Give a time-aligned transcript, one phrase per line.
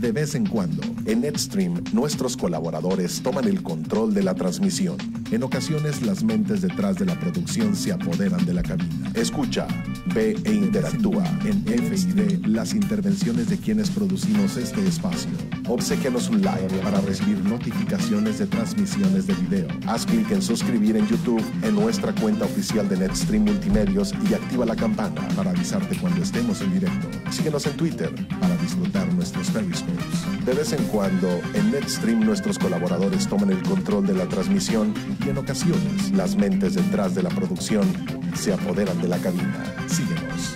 [0.00, 4.96] De vez en cuando, en NetStream, nuestros colaboradores toman el control de la transmisión.
[5.30, 9.10] En ocasiones, las mentes detrás de la producción se apoderan de la cabina.
[9.14, 9.66] Escucha,
[10.14, 15.30] ve e interactúa en FID las intervenciones de quienes producimos este espacio.
[15.66, 19.68] Obsequianos un like para recibir notificaciones de transmisiones de video.
[19.86, 24.66] Haz clic en suscribir en YouTube en nuestra cuenta oficial de NetStream Multimedios y activa
[24.66, 27.08] la campana para avisarte cuando estemos en directo.
[27.30, 30.44] Síguenos en Twitter para disfrutar nuestros periscopes.
[30.44, 34.92] De vez en en NetStream nuestros colaboradores toman el control de la transmisión
[35.24, 37.86] y en ocasiones las mentes detrás de la producción
[38.34, 39.64] se apoderan de la cabina.
[39.86, 40.54] Síguenos.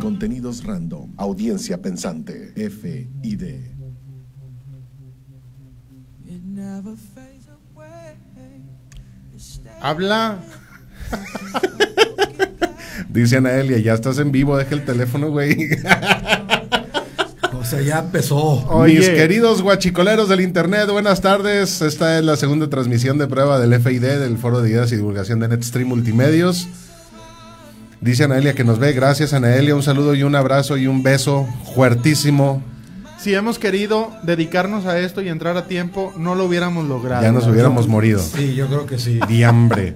[0.00, 3.72] Contenidos random, audiencia pensante, F y D.
[9.80, 10.40] Habla.
[13.14, 15.68] Dice Anaelia, ya estás en vivo, deja el teléfono, güey.
[17.56, 18.56] O sea, ya empezó.
[18.84, 19.14] Mis Oye.
[19.14, 21.80] queridos guachicoleros del internet, buenas tardes.
[21.80, 25.38] Esta es la segunda transmisión de prueba del FID, del Foro de Ideas y Divulgación
[25.38, 26.66] de NetStream Multimedios.
[28.00, 28.92] Dice Anaelia que nos ve.
[28.92, 29.76] Gracias, Anaelia.
[29.76, 32.64] Un saludo y un abrazo y un beso fuertísimo.
[33.16, 37.22] Si hemos querido dedicarnos a esto y entrar a tiempo, no lo hubiéramos logrado.
[37.22, 38.18] Ya nos hubiéramos morido.
[38.18, 39.20] Sí, yo creo que sí.
[39.28, 39.94] Diambre.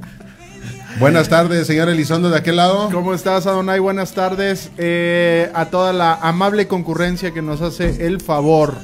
[0.96, 2.88] Buenas tardes, señor Elizondo, de aquel lado.
[2.90, 3.78] ¿Cómo estás, Adonai?
[3.78, 4.70] Buenas tardes.
[4.78, 8.74] Eh, a toda la amable concurrencia que nos hace el favor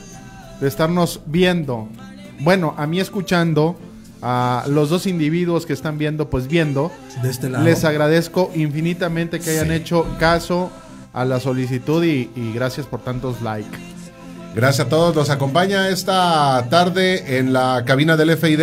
[0.60, 1.88] de estarnos viendo.
[2.40, 3.76] Bueno, a mí escuchando,
[4.22, 6.92] a los dos individuos que están viendo, pues viendo.
[7.22, 7.64] De este lado.
[7.64, 9.74] Les agradezco infinitamente que hayan Sí.
[9.74, 10.70] hecho caso
[11.12, 13.76] a la solicitud y, y gracias por tantos likes.
[14.54, 15.16] Gracias a todos.
[15.16, 18.60] Nos acompaña esta tarde en la cabina del FID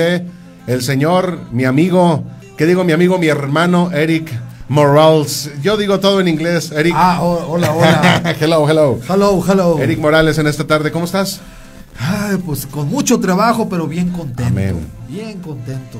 [0.68, 2.24] el señor, mi amigo,
[2.62, 2.84] ¿qué digo?
[2.84, 4.32] Mi amigo, mi hermano, Eric
[4.70, 5.50] Morales.
[5.64, 6.94] Yo digo todo en inglés, Eric.
[6.96, 8.36] Ah, ho- hola, hola.
[8.40, 9.00] hello, hello.
[9.10, 9.80] hello, hello.
[9.80, 11.42] Eric Morales en esta tarde, ¿cómo estás?
[11.98, 14.44] Ay, pues con mucho trabajo, pero bien contento.
[14.46, 14.76] Amén.
[15.10, 15.98] Bien contento.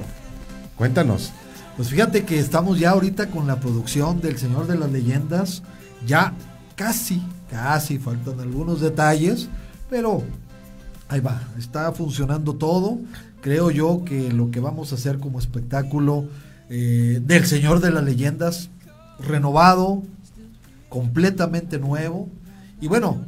[0.76, 1.32] Cuéntanos.
[1.78, 5.64] Pues fíjate que estamos ya ahorita con la producción del Señor de las Leyendas.
[6.06, 6.34] Ya
[6.76, 9.50] casi, casi faltan algunos detalles,
[9.90, 10.22] pero
[11.10, 11.42] ahí va.
[11.58, 13.00] Está funcionando todo.
[13.42, 16.26] Creo yo que lo que vamos a hacer como espectáculo
[16.74, 18.70] eh, del Señor de las Leyendas,
[19.20, 20.04] renovado,
[20.88, 22.30] completamente nuevo.
[22.80, 23.26] Y bueno,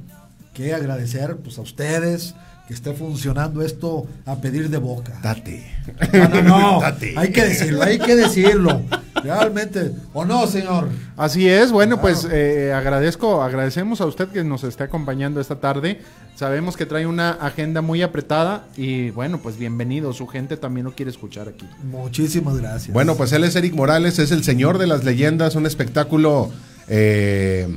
[0.53, 2.35] que agradecer pues a ustedes
[2.69, 5.19] que esté funcionando esto a pedir de boca.
[5.21, 5.69] Date.
[6.13, 6.81] No, no, no.
[6.81, 7.15] Date.
[7.17, 8.81] Hay que decirlo, hay que decirlo.
[9.23, 9.91] Realmente.
[10.13, 10.89] ¿O no, señor?
[11.17, 16.01] Así es, bueno, pues eh, agradezco, agradecemos a usted que nos esté acompañando esta tarde.
[16.35, 20.93] Sabemos que trae una agenda muy apretada y bueno, pues bienvenido, su gente también lo
[20.93, 21.67] quiere escuchar aquí.
[21.83, 22.93] Muchísimas gracias.
[22.93, 26.51] Bueno, pues él es Eric Morales, es el señor de las leyendas, un espectáculo
[26.87, 27.67] eh,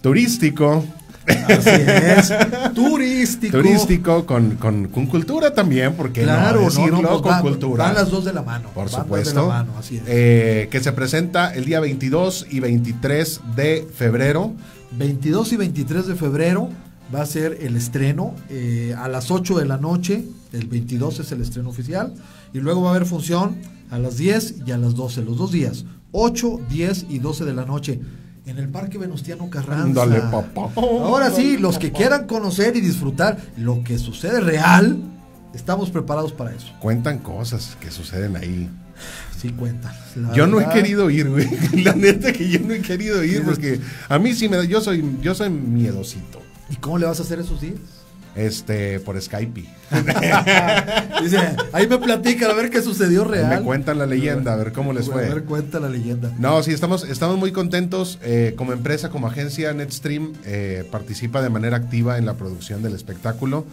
[0.00, 0.84] turístico.
[1.26, 2.32] Así es.
[2.74, 3.56] Turístico.
[3.58, 7.84] Turístico, con, con, con cultura también, porque Claro, no decirlo no, pues con va- cultura.
[7.84, 8.70] Van las dos de la mano.
[8.74, 9.30] Por supuesto.
[9.42, 10.02] de la mano, así es.
[10.06, 14.52] Eh, que se presenta el día 22 y 23 de febrero.
[14.92, 16.68] 22 y 23 de febrero
[17.14, 20.24] va a ser el estreno eh, a las 8 de la noche.
[20.52, 22.14] El 22 es el estreno oficial.
[22.52, 23.56] Y luego va a haber función
[23.90, 25.84] a las 10 y a las 12, los dos días.
[26.12, 28.00] 8, 10 y 12 de la noche.
[28.46, 30.02] En el Parque Venustiano Carranza.
[30.02, 30.70] Ándale, papá.
[30.76, 34.98] Ahora sí, los que quieran conocer y disfrutar lo que sucede real,
[35.54, 36.66] estamos preparados para eso.
[36.78, 38.68] Cuentan cosas que suceden ahí.
[39.40, 39.94] Sí, cuentan.
[40.34, 41.48] Yo no he querido ir, güey.
[41.84, 44.64] La neta que yo no he querido ir porque a mí sí me da.
[44.64, 46.42] Yo soy, yo soy miedosito.
[46.68, 47.78] ¿Y cómo le vas a hacer esos días?
[48.36, 49.64] Este, por Skype.
[51.22, 51.38] Dice,
[51.72, 53.48] ahí me platican a ver qué sucedió real.
[53.60, 55.22] Me cuentan la leyenda, a ver cómo les A fue.
[55.28, 56.32] ver, cuenta la leyenda.
[56.38, 58.18] No, sí, estamos, estamos muy contentos.
[58.22, 62.94] eh, como empresa, como agencia, NetStream eh, participa de manera activa en la producción del
[62.94, 63.64] espectáculo.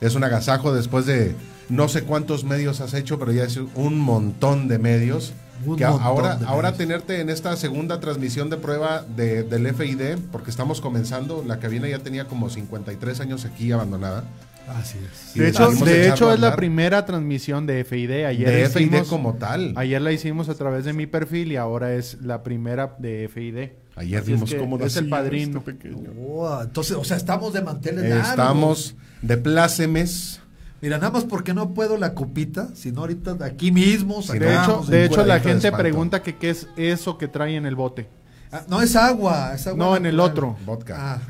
[0.00, 1.34] Es un agasajo después de
[1.68, 5.32] no sé cuántos medios has hecho, pero ya es un montón de medios.
[5.76, 10.80] Que ahora, ahora tenerte en esta segunda transmisión de prueba de- del FID, porque estamos
[10.80, 14.24] comenzando, la cabina ya tenía como 53 años aquí abandonada.
[14.68, 15.34] Así es.
[15.34, 18.26] Y De hecho, de hecho es la primera transmisión de FID.
[18.26, 19.72] Ayer de la FID hicimos- como tal.
[19.76, 23.70] Ayer la hicimos a través de mi perfil y ahora es la primera de FID.
[23.96, 25.58] Ayer Así es vimos que cómo es el padrino.
[25.60, 26.10] este pequeño.
[26.28, 28.28] Oh, entonces, o sea, estamos de manteles largos.
[28.28, 30.40] Estamos de plácemes.
[30.80, 34.22] Mira, nada más porque no puedo la copita, sino ahorita aquí mismo.
[34.22, 37.74] De hecho, de hecho la gente pregunta que qué es eso que trae en el
[37.74, 38.08] bote.
[38.52, 40.56] Ah, no, es agua, es agua No, en el otro.
[40.64, 41.20] Vodka.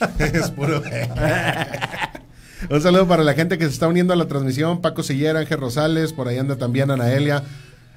[0.00, 0.82] Ah, es puro.
[2.70, 4.80] Un saludo para la gente que se está uniendo a la transmisión.
[4.80, 7.42] Paco Sillera, Ángel Rosales, por ahí anda también Anaelia.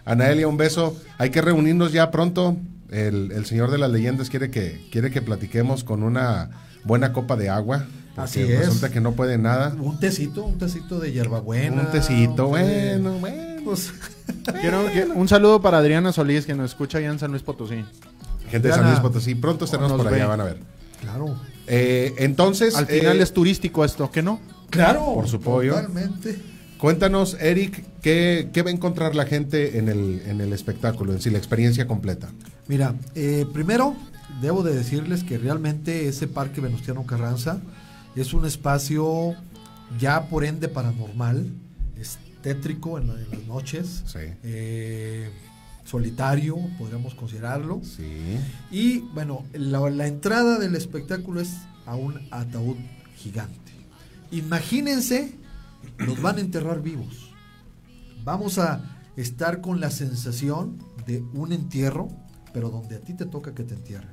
[0.04, 0.98] Anaelia, un beso.
[1.18, 2.58] Hay que reunirnos ya pronto.
[2.90, 6.50] El, el señor de las leyendas quiere que, quiere que platiquemos con una
[6.84, 7.86] buena copa de agua.
[8.24, 8.60] Así es.
[8.60, 9.76] Resulta que no puede nada.
[9.80, 11.82] Un tecito, un tecito de hierbabuena.
[11.84, 13.50] Un tecito, un té de- bueno, bueno.
[13.66, 13.92] Pues,
[14.62, 17.84] Quiero que- un saludo para Adriana Solís, que nos escucha allá en San Luis Potosí.
[18.50, 20.26] Gente de San Luis Potosí, pronto estaremos por allá, ve.
[20.26, 20.58] van a ver.
[21.02, 21.36] claro.
[21.68, 24.40] Eh, entonces, Al final eh, es turístico esto, ¿qué no?
[24.72, 25.14] Claro.
[25.14, 25.76] Por su pollo.
[25.76, 26.40] Totalmente.
[26.80, 31.22] cuéntanos, Eric, ¿qué, qué va a encontrar la gente en el, en el espectáculo, en
[31.22, 32.30] sí, la experiencia completa?
[32.68, 33.96] Mira, eh, primero
[34.42, 37.60] debo de decirles que realmente ese Parque Venustiano Carranza
[38.16, 39.36] es un espacio
[40.00, 41.52] ya por ende paranormal,
[41.98, 44.20] es tétrico en, la- en las noches, Sí.
[44.44, 45.30] eh,
[45.86, 47.82] solitario, podríamos considerarlo.
[47.84, 48.38] Sí.
[48.72, 51.50] Y bueno, la, la entrada del espectáculo es
[51.86, 52.76] a un ataúd
[53.16, 53.58] gigante.
[54.32, 55.34] Imagínense,
[55.98, 57.32] los van a enterrar vivos.
[58.24, 58.84] Vamos a
[59.16, 60.78] estar con la sensación
[61.08, 62.10] de un entierro,
[62.54, 64.12] pero donde a ti te toca que te entierren.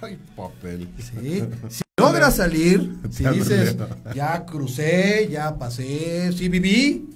[0.00, 0.88] Ay, papel.
[0.98, 1.42] ¿sí?
[1.68, 1.82] Si
[2.12, 3.76] logras salir, si dices,
[4.14, 7.08] ya crucé, ya pasé, sí viví,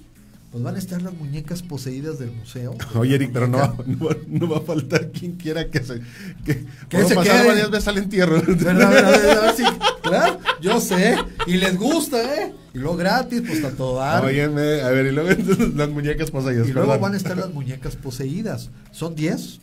[0.51, 2.75] pues van a estar las muñecas poseídas del museo.
[2.95, 3.57] Oye, Eric, pero no,
[3.87, 6.01] no, no va a faltar quien quiera que se.
[6.45, 7.47] Que, Que se pasar quede.
[7.47, 8.39] varias veces al entierro.
[8.41, 9.63] Bueno, a ver, a ver, a ver si-
[10.03, 11.17] claro, yo sé,
[11.47, 12.53] y les gusta, ¿eh?
[12.73, 14.23] Y luego gratis, pues a todo dar.
[14.25, 16.67] Óyeme, a ver, y luego entonces, las muñecas poseídas.
[16.67, 17.01] y luego perdón.
[17.01, 18.69] van a estar las muñecas poseídas.
[18.91, 19.59] Son 10.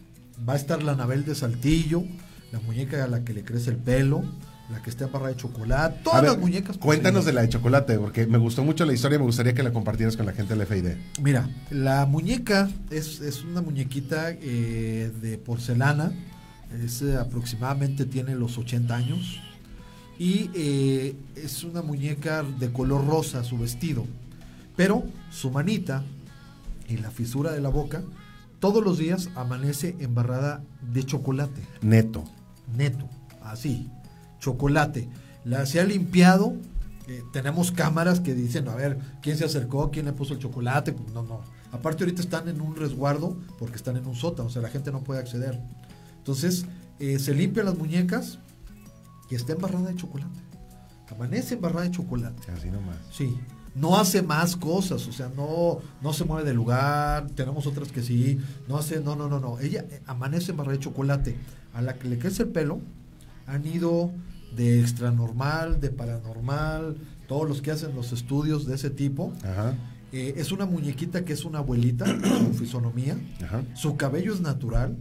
[0.48, 2.02] Va a estar la Anabel de Saltillo,
[2.50, 4.24] la muñeca a la que le crece el pelo,
[4.70, 7.98] la que está barra de chocolate, todas ver, las muñecas Cuéntanos de la de chocolate,
[7.98, 10.66] porque me gustó mucho la historia, me gustaría que la compartieras con la gente del
[10.66, 11.20] FID.
[11.20, 16.12] Mira, la muñeca es, es una muñequita eh, de porcelana,
[16.84, 19.40] es, eh, aproximadamente tiene los 80 años.
[20.18, 24.04] Y eh, es una muñeca de color rosa su vestido,
[24.76, 26.04] pero su manita
[26.88, 28.02] y la fisura de la boca
[28.60, 30.62] todos los días amanece embarrada
[30.92, 31.62] de chocolate.
[31.80, 32.24] Neto.
[32.76, 33.08] neto,
[33.42, 33.90] así,
[34.40, 35.08] chocolate.
[35.44, 36.54] La se ha limpiado.
[37.08, 39.90] eh, tenemos cámaras que dicen, a ver, ¿quién se acercó?
[39.90, 40.94] ¿Quién le puso el chocolate?
[41.12, 41.40] No, no.
[41.72, 44.90] Aparte ahorita están en un resguardo porque están en un sótano, o sea, la gente
[44.92, 45.60] no puede acceder.
[46.18, 46.66] Entonces,
[46.98, 48.38] eh, se limpian las muñecas
[49.30, 50.40] y está embarrada de chocolate.
[51.10, 52.52] Amanece embarrada de chocolate.
[52.52, 52.96] Así nomás.
[53.10, 53.36] Sí.
[53.74, 58.02] No hace más cosas, o sea, no, no se mueve de lugar, tenemos otras que
[58.02, 58.38] sí,
[58.68, 59.60] no hace, no, no, no, no.
[59.60, 61.36] Ella eh, amanece en barra de chocolate.
[61.72, 62.80] A la que le crece el pelo,
[63.46, 64.10] han ido
[64.54, 66.96] de extra normal, de paranormal,
[67.28, 69.32] todos los que hacen los estudios de ese tipo.
[69.44, 69.74] Ajá.
[70.12, 72.04] Eh, es una muñequita que es una abuelita,
[72.46, 73.16] su fisonomía.
[73.42, 73.62] Ajá.
[73.74, 74.96] Su cabello es natural,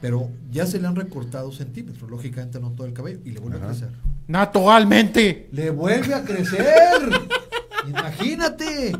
[0.00, 3.58] pero ya se le han recortado centímetros, lógicamente no todo el cabello, y le vuelve
[3.58, 3.66] Ajá.
[3.66, 3.90] a crecer.
[4.26, 5.48] Naturalmente.
[5.52, 7.10] Le vuelve a crecer.
[7.88, 8.92] Imagínate.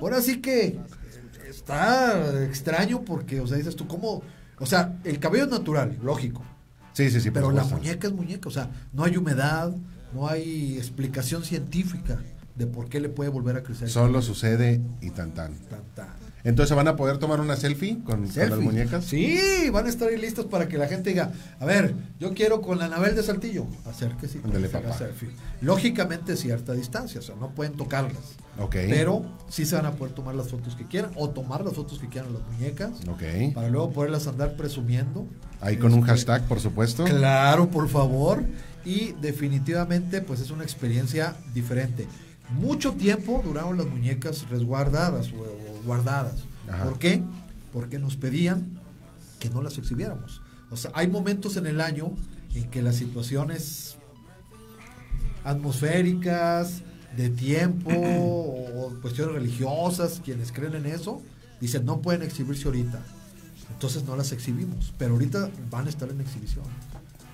[0.00, 0.78] Ahora sí que
[1.48, 4.22] está extraño porque, o sea, dices tú, ¿cómo?
[4.58, 6.42] O sea, el cabello es natural, lógico.
[6.96, 7.30] Sí, sí, sí.
[7.30, 8.48] pero la muñeca es muñeca.
[8.48, 9.70] O sea, no hay humedad,
[10.14, 12.18] no hay explicación científica
[12.54, 13.90] de por qué le puede volver a crecer.
[13.90, 15.52] Solo sucede y tan tan.
[15.68, 16.25] Tan, tan.
[16.46, 19.04] Entonces van a poder tomar una selfie con, con las muñecas.
[19.04, 19.36] Sí,
[19.72, 22.78] van a estar ahí listos para que la gente diga, a ver, yo quiero con
[22.78, 23.66] la Anabel de Saltillo.
[23.84, 24.96] Acérquese haga papá.
[24.96, 25.30] selfie.
[25.60, 28.22] Lógicamente cierta distancia, o sea, no pueden tocarlas.
[28.60, 28.76] Ok.
[28.88, 31.98] Pero sí se van a poder tomar las fotos que quieran o tomar las fotos
[31.98, 33.52] que quieran las muñecas Ok.
[33.52, 35.26] para luego poderlas andar presumiendo.
[35.60, 37.04] Ahí con un Este, hashtag, por supuesto.
[37.04, 38.44] Claro, por favor.
[38.84, 42.06] Y definitivamente, pues es una experiencia diferente.
[42.50, 46.44] Mucho tiempo duraron las muñecas resguardadas o guardadas.
[46.68, 46.84] Ajá.
[46.84, 47.22] ¿Por qué?
[47.72, 48.78] Porque nos pedían
[49.38, 50.42] que no las exhibiéramos.
[50.70, 52.12] O sea, hay momentos en el año
[52.54, 53.96] en que las situaciones
[55.44, 56.82] atmosféricas,
[57.16, 61.22] de tiempo o cuestiones religiosas, quienes creen en eso,
[61.60, 63.00] dicen no pueden exhibirse ahorita.
[63.70, 66.64] Entonces no las exhibimos, pero ahorita van a estar en exhibición.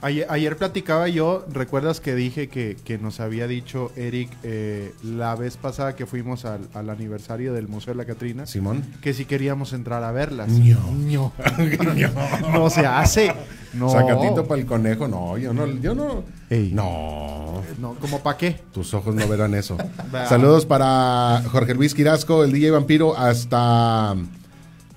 [0.03, 5.37] Ayer, ayer platicaba yo, recuerdas que dije que, que nos había dicho Eric eh, la
[5.37, 8.85] vez pasada que fuimos al, al aniversario del Museo de la Catrina, Simón.
[9.01, 10.49] que si queríamos entrar a verlas.
[10.51, 11.33] No.
[12.53, 13.33] No se hace.
[13.75, 13.89] No.
[13.91, 15.07] Sacatito para el conejo.
[15.09, 15.67] No, yo no.
[15.67, 16.25] Yo no.
[16.51, 16.73] Ey.
[16.75, 17.63] No.
[17.79, 18.61] No, ¿Cómo para qué?
[18.73, 19.77] Tus ojos no verán eso.
[20.29, 24.17] Saludos para Jorge Luis Quirasco, el DJ Vampiro, hasta.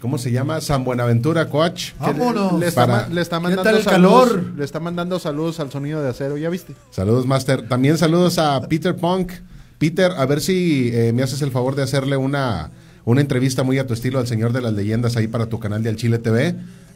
[0.05, 0.61] ¿Cómo se llama?
[0.61, 1.93] San Buenaventura, coach.
[1.99, 2.59] Ah, Vámonos.
[2.59, 4.43] Le está, Para- le está ¿Qué mandando tal el saludos, calor?
[4.55, 6.75] Le está mandando saludos al sonido de acero, ¿ya viste?
[6.91, 7.67] Saludos, Master.
[7.67, 9.31] También saludos a Peter Punk.
[9.79, 12.69] Peter, a ver si eh, me haces el favor de hacerle una,
[13.03, 15.81] una entrevista muy a tu estilo al Señor de las Leyendas ahí para tu canal
[15.81, 16.55] de Al Chile TV.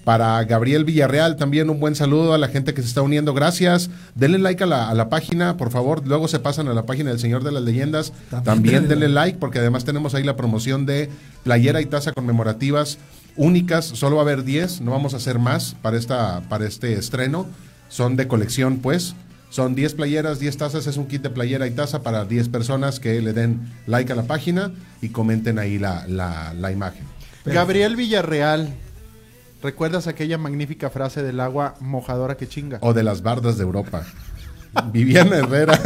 [0.09, 3.35] Para Gabriel Villarreal también un buen saludo a la gente que se está uniendo.
[3.35, 3.91] Gracias.
[4.15, 6.01] Denle like a la, a la página, por favor.
[6.07, 8.11] Luego se pasan a la página del Señor de las Leyendas.
[8.31, 11.11] También, También denle like porque además tenemos ahí la promoción de
[11.43, 12.97] playera y taza conmemorativas
[13.35, 16.93] únicas, solo va a haber 10, no vamos a hacer más para, esta, para este
[16.93, 17.45] estreno.
[17.87, 19.13] Son de colección, pues.
[19.51, 22.99] Son 10 playeras, 10 tazas, es un kit de playera y taza para 10 personas
[22.99, 24.71] que le den like a la página
[25.03, 27.03] y comenten ahí la, la, la imagen.
[27.45, 28.73] Gabriel Villarreal,
[29.61, 32.79] ¿recuerdas aquella magnífica frase del agua mojadora que chinga?
[32.81, 34.05] O de las bardas de Europa.
[34.91, 35.79] Viviana Herrera,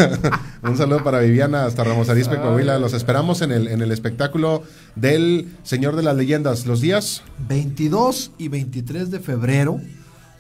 [0.64, 2.80] un saludo para Viviana hasta Ramos Arizpe, Coahuila.
[2.80, 4.64] Los esperamos en el, en el espectáculo
[4.96, 6.66] del Señor de las Leyendas.
[6.66, 7.24] ¿Los días?
[7.48, 9.80] 22 y 23 de febrero,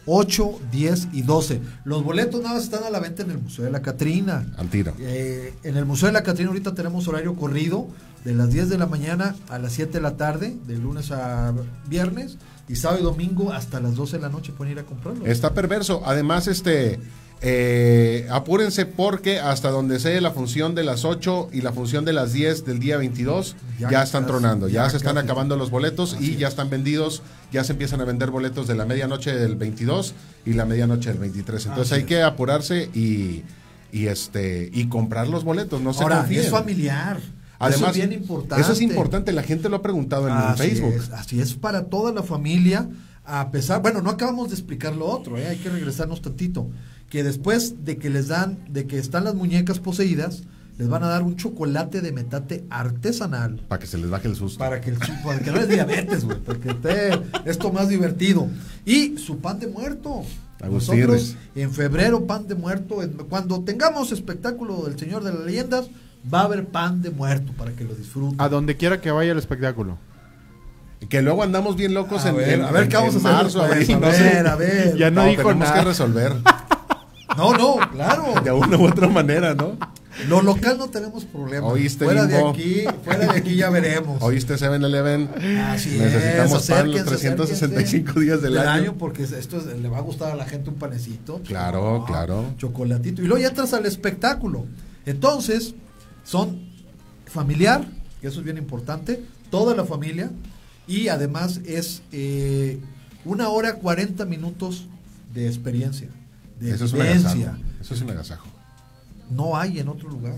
[0.05, 1.61] 8, 10 y 12.
[1.85, 4.45] Los boletos nada más están a la venta en el Museo de la Catrina.
[4.57, 4.93] Al tiro.
[4.99, 7.87] Eh, en el Museo de la Catrina ahorita tenemos horario corrido
[8.25, 11.53] de las 10 de la mañana a las 7 de la tarde, de lunes a
[11.87, 12.37] viernes,
[12.69, 15.25] y sábado y domingo hasta las 12 de la noche pueden ir a comprarlo.
[15.25, 16.01] Está perverso.
[16.05, 16.99] Además, este.
[17.45, 22.13] eh, apúrense porque hasta donde sé la función de las 8 y la función de
[22.13, 25.69] las 10 del día 22 ya, Ya están tronando, ya, ya se están acabando los
[25.69, 26.53] boletos Así y ya es.
[26.53, 30.13] están vendidos, ya se empiezan a vender boletos de la medianoche del 22
[30.45, 31.65] y la medianoche del 23.
[31.65, 32.07] Entonces Así hay es.
[32.07, 33.43] que apurarse y,
[33.91, 36.43] y este y comprar los boletos, no se Ahora, confíen.
[36.45, 37.19] es familiar.
[37.63, 38.61] Además, eso es bien importante.
[38.61, 40.93] Eso es importante, la gente lo ha preguntado en Así Facebook.
[40.93, 42.89] Es, así es para toda la familia,
[43.25, 45.47] a pesar, bueno, no acabamos de explicar lo otro, ¿eh?
[45.47, 46.69] hay que regresarnos tantito,
[47.09, 50.43] que después de que les dan, de que están las muñecas poseídas,
[50.77, 54.35] les van a dar un chocolate de metate artesanal Para que se les baje el
[54.35, 54.57] susto.
[54.57, 57.11] para que, el, para que no les diabetes, güey, porque esté
[57.45, 58.47] esto más divertido.
[58.85, 60.23] Y su pan de muerto.
[60.63, 62.97] Nosotros en febrero pan de muerto,
[63.29, 65.87] cuando tengamos espectáculo del Señor de las Leyendas,
[66.31, 68.39] va a haber pan de muerto para que lo disfruten.
[68.39, 69.97] A donde quiera que vaya el espectáculo.
[71.09, 73.17] Que luego andamos bien locos A en, ver, en- a ver, ¿qué en- vamos a
[73.17, 74.23] hacer marzo, A no sé.
[74.23, 74.95] ver, a ver.
[74.97, 75.79] Ya no dijo tenemos nada.
[75.79, 76.33] que resolver
[77.37, 78.33] No, no, claro.
[78.43, 79.75] de una u otra manera, ¿no?
[80.29, 81.65] Lo local no tenemos problema.
[81.65, 84.21] Oíste, fuera de aquí, fuera de aquí ya veremos.
[84.21, 85.29] ¿Oíste 7-Eleven?
[85.71, 88.93] Así Necesitamos es, pan los acérquense, 365 acérquense días del, año.
[88.99, 91.41] porque esto es- le va a gustar a la gente un panecito.
[91.47, 92.45] Claro, No, claro.
[92.57, 93.23] Chocolatito.
[93.23, 94.67] Y luego ya entras al espectáculo.
[95.07, 95.73] Entonces,
[96.23, 96.59] son
[97.25, 97.85] familiar,
[98.21, 100.31] que eso es bien importante, toda la familia.
[100.87, 102.79] Y además es eh,
[103.25, 104.87] una hora 40 minutos
[105.33, 106.09] de experiencia,
[106.59, 107.29] de Eso es vivencia.
[107.29, 107.57] agasajo.
[107.81, 108.47] Eso es un agasajo.
[109.29, 110.35] no hay en otro lugar.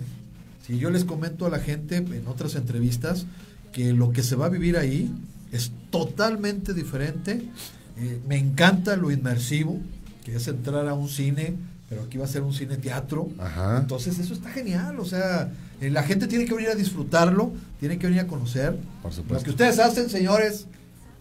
[0.65, 3.25] Si yo les comento a la gente en otras entrevistas
[3.72, 5.12] que lo que se va a vivir ahí
[5.51, 7.50] es totalmente diferente.
[7.98, 9.80] Eh, me encanta lo inmersivo,
[10.24, 11.56] que es entrar a un cine,
[11.89, 13.30] pero aquí va a ser un cine teatro.
[13.38, 13.80] Ajá.
[13.80, 15.51] Entonces eso está genial, o sea,
[15.82, 18.77] eh, la gente tiene que venir a disfrutarlo, tiene que venir a conocer.
[19.01, 19.36] Por supuesto.
[19.36, 20.65] Lo que ustedes hacen, señores,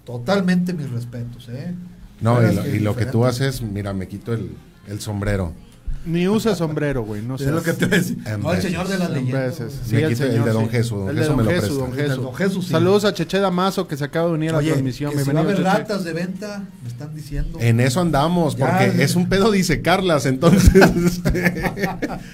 [0.05, 1.49] totalmente mis respetos.
[1.51, 1.75] ¿eh?
[2.21, 4.51] No, y lo, y lo que tú haces, mira, me quito el,
[4.89, 5.53] el sombrero.
[6.07, 7.23] Ni usa sombrero, güey.
[7.23, 7.51] No Es sé.
[7.51, 7.87] lo que te
[8.37, 9.55] No, el señor de las En leyendas.
[9.87, 10.71] Sí, Me el quita el señor, de Don sí.
[10.71, 11.81] Jesús, Don El de Jesús Don me lo Jesús, presta.
[11.87, 12.23] Don El de Jesús.
[12.25, 12.71] Don Jesús, sí.
[12.73, 15.13] Saludos a Cheche Damaso que se acaba de unir a la transmisión.
[15.13, 15.93] que si va a Bienvenido, haber Cheche.
[15.95, 17.59] ratas de venta, me están diciendo.
[17.59, 18.67] En eso andamos, Ya.
[18.67, 20.75] porque es un pedo, dice Carlas, entonces.
[21.07, 21.63] este,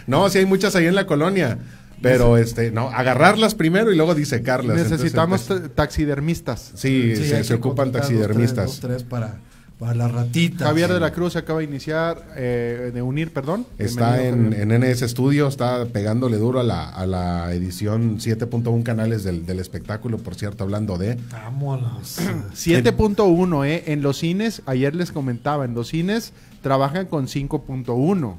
[0.08, 1.58] no, sí hay muchas ahí en la colonia.
[2.02, 4.76] Pero este, no, agarrarlas primero y luego dice Carlas.
[4.76, 6.72] Necesitamos Entonces, ta- taxidermistas.
[6.74, 8.64] sí, Sí, se, ocupan dos, taxidermistas.
[8.64, 9.38] tres, dos, tres para,
[9.78, 10.66] para las ratitas.
[10.66, 13.66] Javier de la Cruz se acaba de iniciar, eh, de unir, perdón.
[13.78, 19.22] Está en, en NS Studio, está pegándole duro a la, a la edición 7.1 canales
[19.24, 21.18] del, del espectáculo, por cierto, hablando de.
[21.30, 22.18] Vámonos.
[22.54, 23.84] 7.1, eh.
[23.88, 28.36] En los cines, ayer les comentaba, en los cines trabajan con 5.1.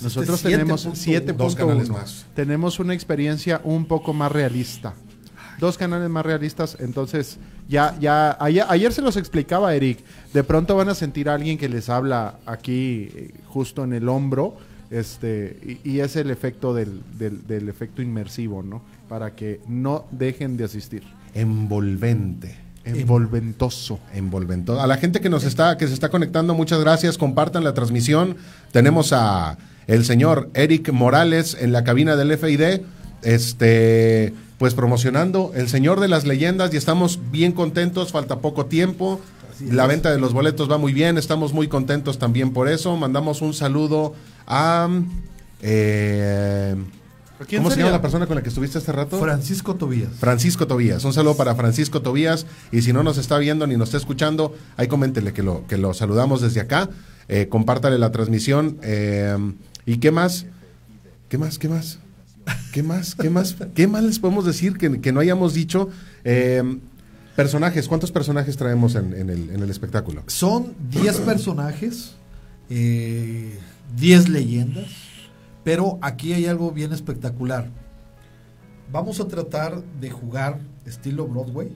[0.00, 1.36] Nosotros este tenemos 7.1.
[1.36, 1.92] Dos canales 7.1.
[1.92, 2.26] más.
[2.34, 4.94] Tenemos una experiencia un poco más realista.
[5.58, 9.98] Dos canales más realistas, entonces ya, ya, ayer, ayer se los explicaba Eric.
[10.32, 14.08] De pronto van a sentir a alguien que les habla aquí, eh, justo en el
[14.08, 14.56] hombro,
[14.90, 18.82] este, y, y es el efecto del, del, del efecto inmersivo, ¿no?
[19.08, 21.02] Para que no dejen de asistir.
[21.34, 22.68] Envolvente.
[22.84, 23.98] Envolventoso.
[24.14, 24.72] Envolvente.
[24.72, 27.18] A la gente que nos está, que se está conectando, muchas gracias.
[27.18, 28.36] Compartan la transmisión.
[28.72, 32.82] Tenemos a el señor Eric Morales en la cabina del FID.
[33.22, 38.12] Este, pues promocionando el señor de las leyendas y estamos bien contentos.
[38.12, 39.20] Falta poco tiempo.
[39.70, 41.18] La venta de los boletos va muy bien.
[41.18, 42.96] Estamos muy contentos también por eso.
[42.96, 44.14] Mandamos un saludo
[44.46, 44.88] a.
[45.62, 46.76] eh,
[47.48, 47.86] ¿Quién ¿Cómo se sería?
[47.86, 49.18] llama la persona con la que estuviste hace rato?
[49.20, 50.10] Francisco Tobías.
[50.18, 51.04] Francisco Tobías.
[51.04, 52.46] Un saludo para Francisco Tobías.
[52.72, 55.76] Y si no nos está viendo ni nos está escuchando, ahí coméntele que lo, que
[55.78, 56.88] lo saludamos desde acá.
[57.28, 58.78] Eh, compártale la transmisión.
[58.82, 59.36] eh,
[59.88, 60.44] ¿Y qué más?
[61.30, 61.58] ¿Qué más?
[61.58, 61.98] ¿Qué más?
[62.74, 63.14] ¿Qué más?
[63.14, 63.56] ¿Qué más?
[63.74, 65.88] ¿Qué más les podemos decir que, que no hayamos dicho?
[66.24, 66.62] Eh,
[67.34, 67.88] personajes.
[67.88, 70.24] ¿Cuántos personajes traemos en, en el, en el espectáculo?
[70.26, 72.16] Son 10 personajes,
[72.68, 73.58] eh,
[73.96, 74.90] 10 leyendas,
[75.64, 77.70] pero aquí hay algo bien espectacular.
[78.92, 81.72] Vamos a tratar de jugar estilo Broadway,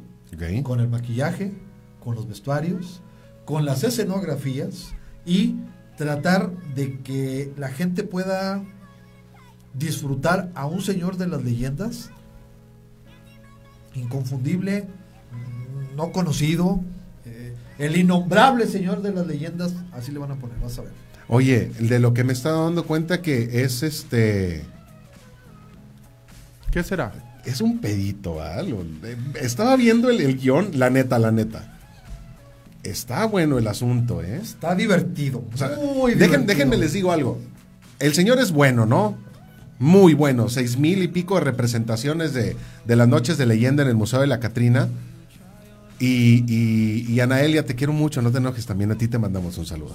[0.63, 1.55] con el maquillaje,
[1.99, 3.01] con los vestuarios,
[3.47, 4.93] con las escenografías
[5.25, 5.57] y
[6.03, 8.61] tratar de que la gente pueda
[9.75, 12.11] disfrutar a un señor de las leyendas
[13.95, 14.87] inconfundible,
[15.97, 16.81] no conocido,
[17.25, 20.93] eh, el innombrable señor de las leyendas, así le van a poner, vas a ver.
[21.29, 24.65] Oye, de lo que me estaba dando cuenta que es este.
[26.71, 27.13] ¿Qué será?
[27.45, 28.63] Es un pedito, ¿ah?
[28.63, 31.72] Lo- eh, Estaba viendo el, el guion, la neta, la neta.
[32.83, 34.41] Está bueno el asunto, ¿eh?
[34.43, 36.45] Está divertido, O sea, muy dejen- divertido.
[36.47, 37.39] déjenme les digo algo.
[38.01, 39.17] El señor es bueno, ¿no?
[39.79, 40.49] Muy bueno.
[40.49, 44.21] Seis mil y pico de representaciones de, de las noches de leyenda en el Museo
[44.21, 44.89] de la Catrina.
[46.01, 48.67] Y, y, y Anaelia, te quiero mucho, no te enojes.
[48.67, 49.95] También a ti te mandamos un saludo.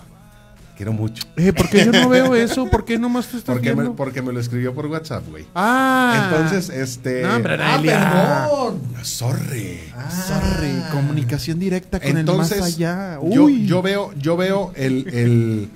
[0.77, 1.23] Quiero mucho.
[1.37, 2.69] Eh, ¿Por qué yo no veo eso?
[2.69, 3.95] ¿Por qué nomás te estás Porque me, viendo?
[3.95, 5.43] porque me lo escribió por WhatsApp, güey.
[5.55, 6.29] Ah.
[6.31, 7.23] Entonces, este.
[7.23, 8.81] No, hombre, Ah, perdón.
[9.03, 9.79] Sorry.
[9.95, 13.17] Ah, Sorry, comunicación directa con Entonces, el más allá.
[13.19, 13.65] Uy.
[13.65, 15.69] yo veo, yo veo el, el-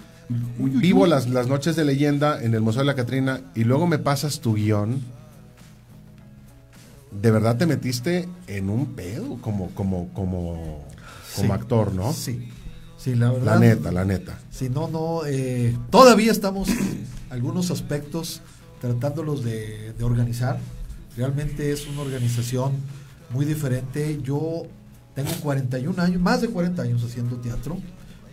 [0.59, 3.97] vivo Las, las noches de leyenda en el Museo de la Catrina y luego me
[3.97, 5.01] pasas tu guion.
[7.11, 10.85] De verdad te metiste en un pedo como, como, como,
[11.35, 11.51] como Sí.
[11.51, 12.13] actor, ¿no?
[12.13, 12.49] Sí,
[13.01, 13.53] sí, la verdad.
[13.53, 14.39] La neta, la neta.
[14.49, 16.69] Si no, no, eh, todavía estamos
[17.29, 18.41] algunos aspectos
[18.79, 20.59] tratándolos de, de organizar.
[21.17, 22.73] Realmente es una organización
[23.31, 24.19] muy diferente.
[24.23, 24.63] Yo
[25.15, 27.77] tengo 41 años, más de 40 años haciendo teatro,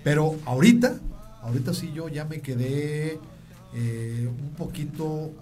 [0.05, 0.99] pero ahorita,
[1.43, 3.19] ahorita sí yo ya me quedé
[3.75, 5.33] eh, un poquito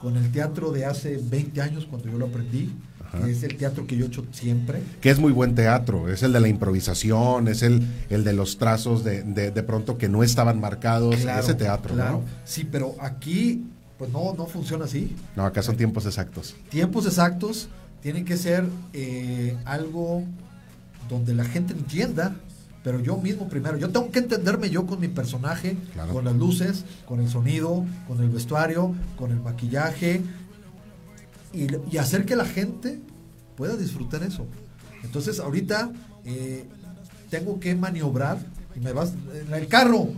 [0.00, 2.72] con el teatro de hace 20 años cuando yo lo aprendí,
[3.12, 3.28] Ajá.
[3.28, 4.82] es el teatro que yo he hecho siempre.
[5.00, 8.58] Que es muy buen teatro, es el de la improvisación, es el, el de los
[8.58, 12.12] trazos de, de, de pronto que no estaban marcados, Claro, ese teatro, claro.
[12.18, 12.22] ¿no?
[12.44, 13.64] Sí, pero aquí,
[13.98, 15.14] pues no, no funciona así.
[15.36, 16.54] No, acá son tiempos exactos.
[16.70, 17.68] Tiempos exactos
[18.02, 20.22] tienen que ser eh, algo
[21.08, 22.34] donde la gente entienda,
[22.84, 26.12] pero yo mismo primero, yo tengo que entenderme yo con mi personaje, Claro.
[26.12, 30.22] con las luces, con el sonido, con el vestuario, con el maquillaje,
[31.56, 33.00] y, y hacer que la gente
[33.56, 34.46] pueda disfrutar eso.
[35.02, 35.90] Entonces ahorita
[36.24, 36.64] eh,
[37.30, 38.38] tengo que maniobrar
[38.74, 40.08] y me vas en el carro.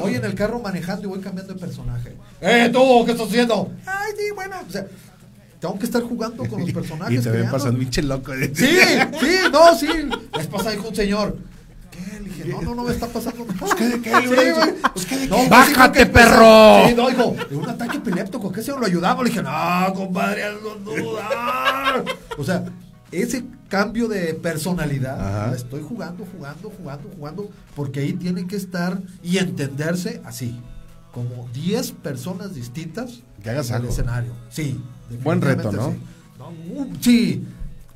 [0.00, 2.14] Voy en el carro manejando y voy cambiando de personaje.
[2.40, 3.04] ¡Eh, tú!
[3.06, 3.72] ¿Qué estás haciendo?
[3.86, 4.56] ¡Ay, sí, bueno!
[4.66, 4.86] O sea,
[5.60, 7.20] tengo que estar jugando con los personajes.
[7.20, 8.32] Y te ven pasando pinche loco.
[8.54, 8.66] Sí,
[9.20, 9.88] sí, no, sí.
[10.38, 11.38] Es pasada dijo un señor.
[12.52, 13.44] No, no, no me está pasando.
[13.58, 14.74] Pues qué de qué, Sí, le hubiera güey.
[14.74, 15.48] dicho, pues, qué de No, qué.
[15.48, 16.86] ¡Bájate, perro!
[16.88, 19.24] Sí, no, dijo, de un ataque epiléptico, ¿qué señor lo ayudamos?
[19.24, 22.04] Le dije, no, compadre, no duda.
[22.36, 22.64] O sea,
[23.10, 29.38] ese cambio de personalidad, estoy jugando, jugando, jugando, jugando, porque ahí tiene que estar y
[29.38, 30.60] entenderse así,
[31.12, 33.92] como 10 personas distintas Que hagas en el algo.
[33.92, 34.32] escenario.
[34.50, 34.80] Sí.
[35.22, 35.90] Buen reto, ¿no?
[35.90, 35.98] sí.
[36.38, 37.44] No, uh, sí.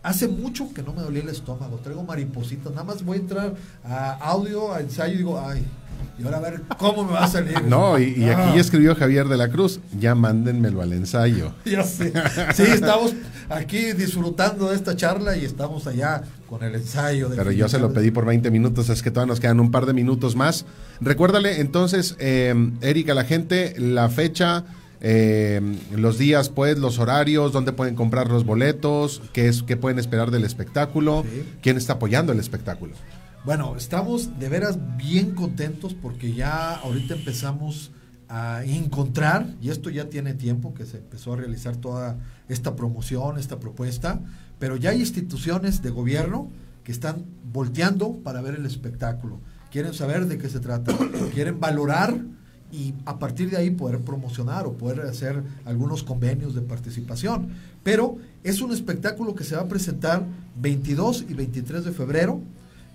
[0.02, 3.54] Hace mucho que no me dolía el estómago, traigo maripositas, nada más voy a entrar
[3.84, 5.64] a audio, a ensayo y digo, ay,
[6.18, 7.62] y ahora a ver cómo me va a salir.
[7.64, 8.48] No, y, y Ah.
[8.50, 11.52] aquí escribió Javier de la Cruz, ya mándenmelo al ensayo.
[11.64, 12.12] Ya sé.
[12.54, 13.14] Sí, estamos
[13.48, 17.30] aquí disfrutando de esta charla y estamos allá con el ensayo.
[17.34, 19.86] Pero yo se lo pedí por 20 minutos, es que todavía nos quedan un par
[19.86, 20.66] de minutos más.
[21.00, 24.64] Recuérdale entonces, eh, Erika, la gente, la fecha,
[25.04, 25.60] eh,
[25.96, 30.30] los días, pues, los horarios, dónde pueden comprar los boletos, qué, es, qué pueden esperar
[30.30, 31.42] del espectáculo, Sí.
[31.60, 32.94] quién está apoyando el espectáculo.
[33.44, 37.90] Bueno, estamos de veras bien contentos porque ya ahorita empezamos
[38.28, 42.16] a encontrar, y esto ya tiene tiempo que se empezó a realizar toda
[42.48, 44.20] esta promoción, esta propuesta,
[44.60, 46.48] pero ya hay instituciones de gobierno
[46.84, 49.40] que están volteando para ver el espectáculo.
[49.72, 50.96] Quieren saber de qué se trata,
[51.34, 52.14] quieren valorar
[52.72, 57.50] y a partir de ahí poder promocionar o poder hacer algunos convenios de participación.
[57.82, 60.24] Pero es un espectáculo que se va a presentar
[60.60, 62.40] 22 y 23 de febrero.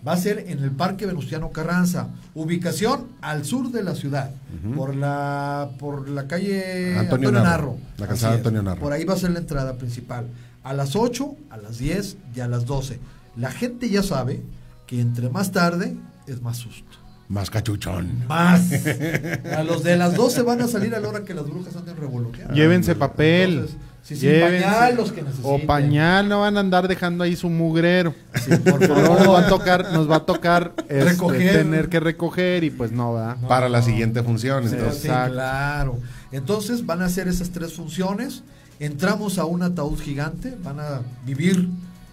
[0.08, 4.32] Va a ser en el Parque Venustiano Carranza, ubicación al sur de la ciudad,
[4.76, 7.78] por la por la calle Antonio Antonio, Narro, Narro.
[7.98, 8.36] la calzada.
[8.36, 8.80] Antonio Narro.
[8.80, 10.28] Por ahí va a ser la entrada principal.
[10.64, 13.00] A las 8, a las 10 y a las 12.
[13.36, 14.42] La gente ya sabe
[14.86, 15.96] que entre más tarde
[16.28, 17.07] es más susto.
[17.30, 18.24] Más cachuchón.
[18.28, 18.72] Más.
[19.58, 21.98] A los de las 12 van a salir a la hora que las brujas anden
[21.98, 22.54] revoloteando.
[22.54, 23.52] Llévense papel.
[23.56, 25.52] Entonces, sí, sí, Llévense- pañal los que necesiten.
[25.64, 28.14] O pañal, no van a andar dejando ahí su mugrero.
[28.46, 29.48] Sí, por Luego nos va a favor.
[29.48, 31.52] tocar, nos va a tocar este, Recoger.
[31.58, 33.36] tener que recoger y pues no va.
[33.50, 34.70] Para la siguiente función.
[34.70, 35.02] Sí, entonces.
[35.12, 35.98] claro.
[36.32, 38.44] Entonces van a hacer esas tres funciones.
[38.80, 40.56] Entramos a un ataúd gigante.
[40.64, 41.68] Van a vivir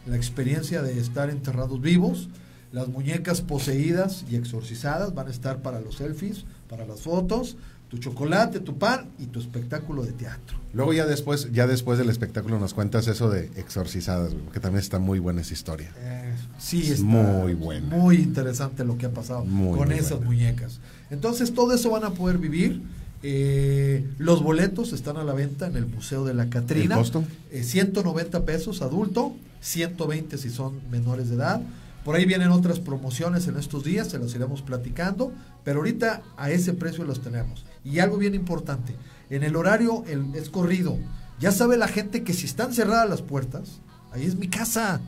[0.06, 2.28] la experiencia de estar enterrados vivos.
[2.74, 7.56] Las muñecas poseídas y exorcizadas van a estar para los selfies, para las fotos.
[7.88, 10.58] tu chocolate, tu pan y tu espectáculo de teatro.
[10.72, 14.98] Luego ya después, ya después del espectáculo nos cuentas eso de exorcizadas, que también está
[14.98, 15.92] muy buena esa historia.
[15.98, 17.86] Eh, sí, Es está muy buena.
[17.96, 20.26] Muy interesante lo que ha pasado Muy, con muy esas buena.
[20.26, 20.80] muñecas.
[21.10, 22.82] Entonces, todo eso van a poder vivir.
[23.22, 26.96] Eh, los boletos están a la venta en el Museo de la Catrina.
[26.96, 27.22] ¿El costo?
[27.52, 31.60] Eh, 190 pesos adulto, 120 si son menores de edad.
[32.04, 35.32] Por ahí vienen otras promociones en estos días, se las iremos platicando,
[35.64, 37.64] pero ahorita a ese precio los tenemos.
[37.82, 38.94] Y algo bien importante,
[39.30, 40.98] en el horario el- es corrido.
[41.40, 43.80] Ya sabe la gente que si están cerradas las puertas,
[44.12, 45.00] ahí es mi casa.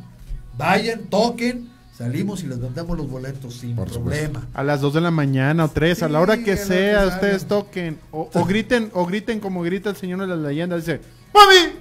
[0.57, 4.31] Vayan, toquen, salimos y les vendemos los boletos sin Por supuesto.
[4.33, 4.49] problema.
[4.55, 7.45] A las 2 de la mañana o 3, a la hora que sea, que ustedes
[7.47, 7.99] toquen.
[8.11, 10.85] O, o griten, o griten como grita el señor de las leyendas.
[10.87, 11.01] Dice,
[11.35, 11.75] ¡Mami!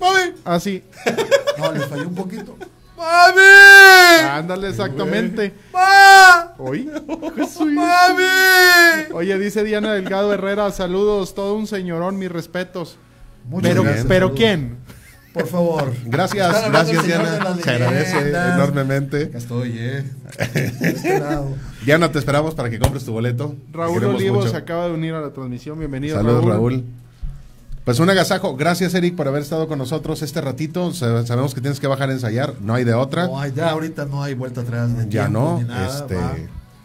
[0.00, 0.34] ¡Mami!
[0.44, 0.82] Así.
[1.58, 2.56] No, les falló un poquito.
[2.96, 4.28] ¡Mami!
[4.30, 5.54] Ándale, exactamente.
[6.58, 6.88] ¿Oí?
[7.60, 8.24] ¡Mami!
[9.12, 12.98] Oye, dice Diana Delgado Herrera, saludos, todo un señorón, mis respetos.
[13.44, 14.38] Muchas Pero, gracias, pero saludos.
[14.38, 14.76] ¿quién?
[15.32, 15.92] Por favor.
[16.04, 17.56] Gracias, gracias Diana.
[17.62, 19.22] Se agradece enormemente.
[19.24, 20.04] Acá estoy, eh.
[20.80, 21.22] Este.
[21.84, 23.56] Diana, te esperamos para que compres tu boleto.
[23.72, 24.48] Raúl queremos Olivo mucho.
[24.50, 25.78] se acaba de unir a la transmisión.
[25.78, 26.84] Bienvenido, Saludos, Raúl.
[27.84, 28.56] Pues un agasajo.
[28.56, 30.92] Gracias, Eric, por haber estado con nosotros este ratito.
[30.92, 32.54] Sa- Sabemos que tienes que bajar a ensayar.
[32.60, 33.26] No hay de otra.
[33.26, 34.96] No, hay- ya ahorita no hay vuelta atrás.
[34.96, 35.58] de ya tiempo no.
[35.58, 36.36] ni nada, este, va.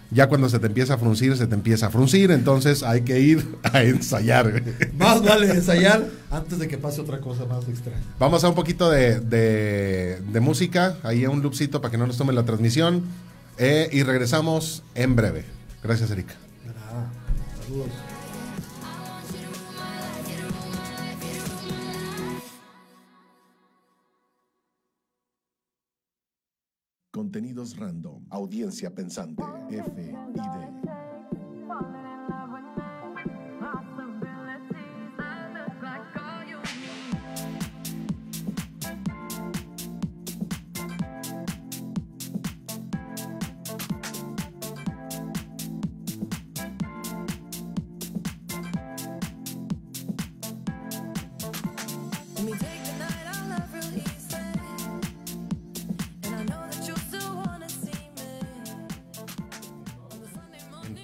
[0.09, 2.31] ya cuando se te empieza a fruncir, se te empieza a fruncir.
[2.31, 4.63] Entonces hay que ir a ensayar.
[4.97, 8.01] Más vale ensayar antes de que pase otra cosa más extraña.
[8.17, 10.97] Vamos a un poquito de, de- de música.
[11.03, 13.03] Ahí a un loopcito para que no nos tome la transmisión.
[13.59, 15.45] Eh, y regresamos en breve.
[15.83, 16.25] Gracias, nada.
[17.63, 17.87] Saludos.
[27.17, 28.23] Contenidos random.
[28.29, 29.41] Audiencia pensante.
[29.71, 30.13] F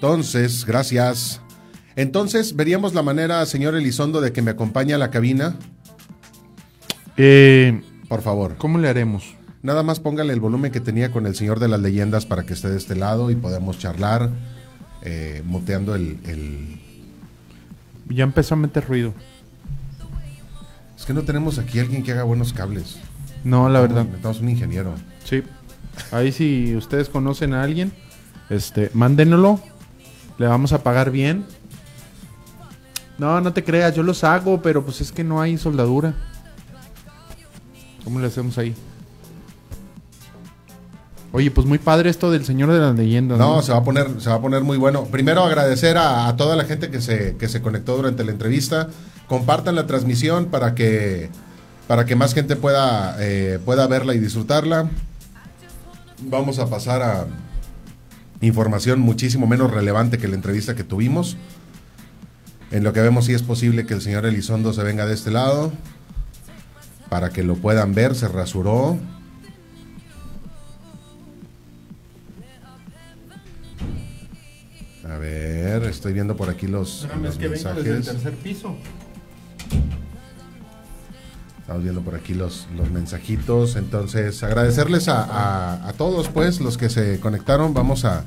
[0.08, 1.40] Entonces, gracias.
[1.96, 5.56] Entonces, veríamos la manera, señor Elizondo, de que me acompañe a la cabina.
[7.16, 8.56] Eh, Por favor.
[8.58, 9.34] ¿Cómo le haremos?
[9.62, 12.52] Nada más póngale el volumen que tenía con el señor de las leyendas para que
[12.52, 14.28] esté de este lado y podamos charlar,
[15.00, 16.80] eh, muteando el, el-
[18.10, 19.14] Ya empezó a meter ruido.
[20.98, 22.98] Es que no tenemos aquí alguien que haga buenos cables.
[23.42, 24.04] No, la verdad.
[24.04, 24.94] Necesitamos un ingeniero.
[25.24, 25.42] Sí.
[26.12, 27.90] Ahí si ustedes conocen a alguien,
[28.50, 29.60] este, mándenlo.
[30.38, 31.44] Le vamos a pagar bien.
[33.18, 36.14] No, no te creas, yo los hago, pero pues es que no hay soldadura.
[38.02, 38.74] ¿Cómo le hacemos ahí?
[41.32, 43.38] Oye, pues muy padre esto del señor de las leyendas.
[43.38, 45.04] No, se va a poner, se va a poner muy bueno.
[45.06, 48.88] Primero agradecer a, a toda la gente que se, que se conectó durante la entrevista.
[49.26, 51.30] Compartan la transmisión para que,
[51.88, 54.88] para que más gente pueda, eh, pueda verla y disfrutarla.
[56.20, 57.26] Vamos a pasar a
[58.46, 61.36] información muchísimo menos relevante que la entrevista que tuvimos.
[62.70, 65.30] En lo que vemos si es posible que el señor Elizondo se venga de este
[65.30, 65.72] lado.
[67.08, 68.98] Para que lo puedan ver, se rasuró.
[75.08, 78.10] A ver, estoy viendo por aquí los, los mensajes.
[78.42, 78.76] piso.
[81.64, 83.76] Estamos viendo por aquí los, los mensajitos.
[83.76, 87.72] Entonces, agradecerles a, a- a todos, pues, los que se conectaron.
[87.72, 88.22] Vamos a.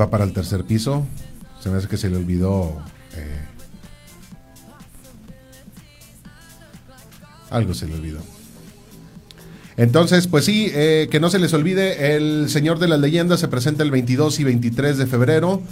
[0.00, 1.06] Va para el tercer piso.
[1.62, 2.76] Se me hace que se le olvidó.
[3.14, 3.40] eh,
[7.50, 8.18] algo se le olvidó.
[9.76, 13.46] Entonces, pues sí, eh, que no se les olvide, el Señor de las Leyendas se
[13.48, 15.62] presenta el 22 y 23 de febrero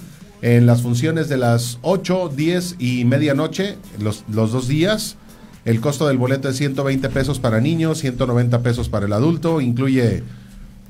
[0.45, 5.17] en las funciones de las 8, 10 y medianoche, los, los dos días.
[5.65, 10.23] El costo del boleto es 120 pesos para niños, 190 pesos para el adulto, incluye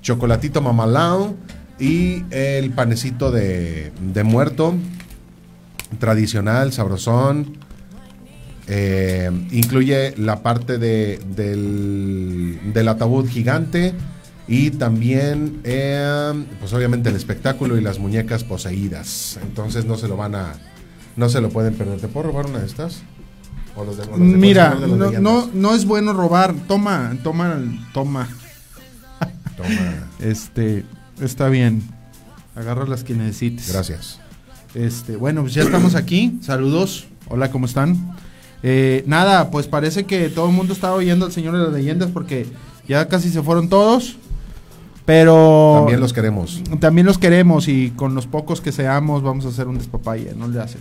[0.03, 1.37] chocolatito mamalao
[1.79, 4.75] y el panecito de, de muerto,
[6.01, 7.57] tradicional, sabrosón.
[8.67, 13.95] Eh, incluye la parte de, del, del ataúd gigante
[14.46, 19.38] y también, eh, pues obviamente el espectáculo y las muñecas poseídas.
[19.42, 20.54] Entonces no se lo van a,
[21.16, 22.00] no se lo pueden perder.
[22.00, 23.02] ¿Te puedo robar una de estas?
[23.76, 26.54] ¿O los de- o los de Mira, de las no, no, no es bueno robar.
[26.68, 27.57] Toma, toma,
[27.92, 28.28] toma.
[29.57, 30.09] Toma.
[30.20, 30.85] Este,
[31.20, 31.83] está bien.
[32.54, 33.70] Agarra las que necesites.
[33.72, 34.20] Gracias.
[34.74, 36.38] Este, bueno, pues ya estamos aquí.
[36.42, 37.07] Saludos.
[37.28, 38.14] Hola, ¿cómo están?
[38.62, 42.11] Eh, nada, pues parece que todo el mundo estaba oyendo al Señor de las Leyendas
[42.11, 42.46] porque
[42.88, 44.16] ya casi se fueron todos.
[45.07, 46.62] Pero También los queremos.
[46.81, 50.49] también los queremos y con los pocos que seamos vamos a hacer un despapalle, no
[50.49, 50.79] le hace.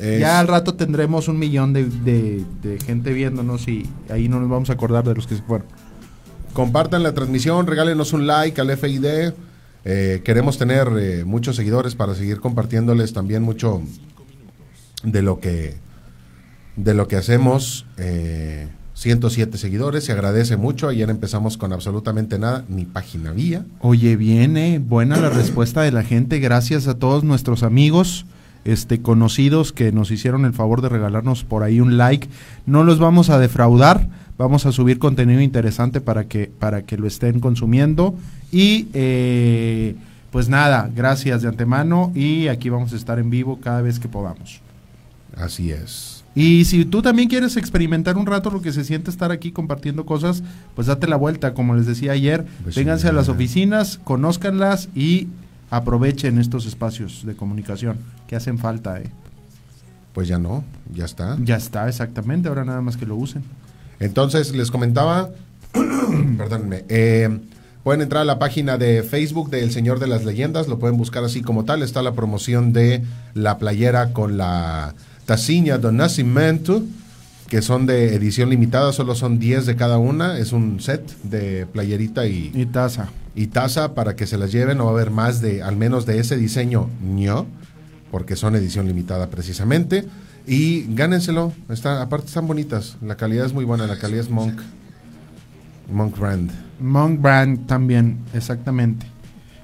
[0.00, 4.40] Es- Ya al rato tendremos un millón de, de- de gente viéndonos y ahí no
[4.40, 5.66] nos vamos a acordar de los que se fueron.
[6.54, 9.32] Compartan la transmisión, regálenos un like al FID.
[9.84, 13.82] Eh, queremos tener eh, muchos seguidores para seguir compartiéndoles también mucho
[15.02, 15.74] de lo que
[16.76, 17.84] de lo que hacemos.
[17.98, 18.68] Eh,
[19.02, 20.88] 107 seguidores, se agradece mucho.
[20.88, 23.64] Ayer empezamos con absolutamente nada, ni página había.
[23.80, 28.26] Oye, viene buena la respuesta de la gente, gracias a todos nuestros amigos,
[28.64, 32.28] este conocidos que nos hicieron el favor de regalarnos por ahí un like.
[32.64, 37.08] No los vamos a defraudar, vamos a subir contenido interesante para que para que lo
[37.08, 38.14] estén consumiendo
[38.52, 39.96] y eh,
[40.30, 44.08] pues nada, gracias de antemano y aquí vamos a estar en vivo cada vez que
[44.08, 44.60] podamos.
[45.36, 46.11] Así es.
[46.34, 50.06] Y si tú también quieres experimentar un rato lo que se siente estar aquí compartiendo
[50.06, 50.42] cosas,
[50.74, 53.08] pues date la vuelta, como les decía ayer, Pues vénganse sí.
[53.08, 55.28] a las oficinas, conózcanlas y
[55.70, 59.00] aprovechen estos espacios de comunicación que hacen falta.
[59.00, 59.10] ¿eh?
[60.14, 60.64] Pues ya no,
[60.94, 61.36] ya está.
[61.42, 63.42] Ya está, exactamente, ahora nada más que lo usen.
[64.00, 65.30] Entonces les comentaba,
[66.38, 67.40] perdónenme, eh,
[67.84, 71.24] pueden entrar a la página de Facebook del Señor de las Leyendas, lo pueden buscar
[71.24, 73.02] así como tal, está la promoción de
[73.34, 74.94] la playera con la
[75.26, 76.82] tacinha do Nascimento,
[77.48, 81.66] que son de edición limitada, solo son 10 de cada una, es un set de
[81.66, 83.10] playerita y, Y taza.
[83.34, 86.06] y taza para que se las lleven, no va a haber más de, al menos
[86.06, 87.46] de ese diseño, ño,
[88.10, 90.06] porque son edición limitada precisamente.
[90.46, 94.58] Y gánenselo, está, aparte están bonitas, la calidad es muy buena, la calidad es Monk,
[95.92, 96.50] Monk Brand.
[96.80, 99.06] Monk Brand también, exactamente.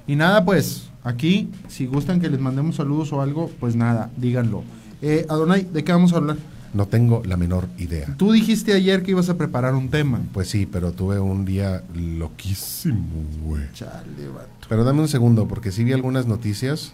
[0.07, 4.63] Y nada, pues, aquí, si gustan que les mandemos saludos o algo, pues nada, díganlo.
[5.03, 6.37] Eh, Adonai, ¿de qué vamos a hablar?
[6.75, 8.15] No tengo la menor idea.
[8.19, 10.21] Tú dijiste ayer que ibas a preparar un tema.
[10.35, 13.63] Pues sí, pero tuve un día loquísimo, güey.
[13.73, 14.67] Chale, vato.
[14.69, 16.93] Pero dame un segundo, porque sí vi algunas noticias.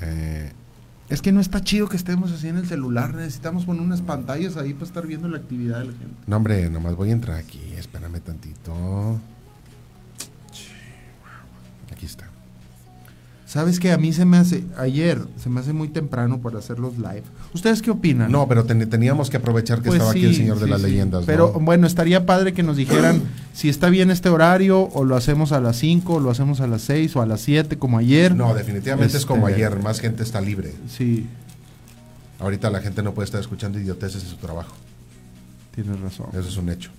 [0.00, 0.52] Eh,
[1.10, 3.14] Es que no está chido que estemos así en el celular.
[3.14, 6.14] Necesitamos poner unas pantallas ahí para estar viendo la actividad de la gente.
[6.26, 9.20] no, hombre, nomás voy a entrar aquí, espérame tantito.
[11.92, 12.28] Aquí está.
[13.46, 16.80] ¿Sabes que A mí se me hace, ayer, se me hace muy temprano para hacer
[16.80, 17.22] los live.
[17.54, 18.30] ¿Ustedes qué opinan?
[18.32, 20.88] No, pero ten- teníamos que aprovechar que Pues estaba aquí el señor de las sí.
[20.88, 21.20] leyendas.
[21.20, 21.26] ¿no?
[21.26, 23.22] Pero bueno, estaría padre que nos dijeran
[23.54, 26.66] si está bien este horario o lo hacemos a las 5, o lo hacemos a
[26.66, 28.34] las 6 o a las 7 como ayer.
[28.34, 30.74] No, definitivamente es como Este, ayer, más gente está libre.
[30.88, 31.26] Sí,
[32.40, 34.74] Ahorita la gente no puede estar escuchando idioteces en su trabajo.
[35.74, 36.26] tienes razón.
[36.32, 36.90] Eso es un hecho.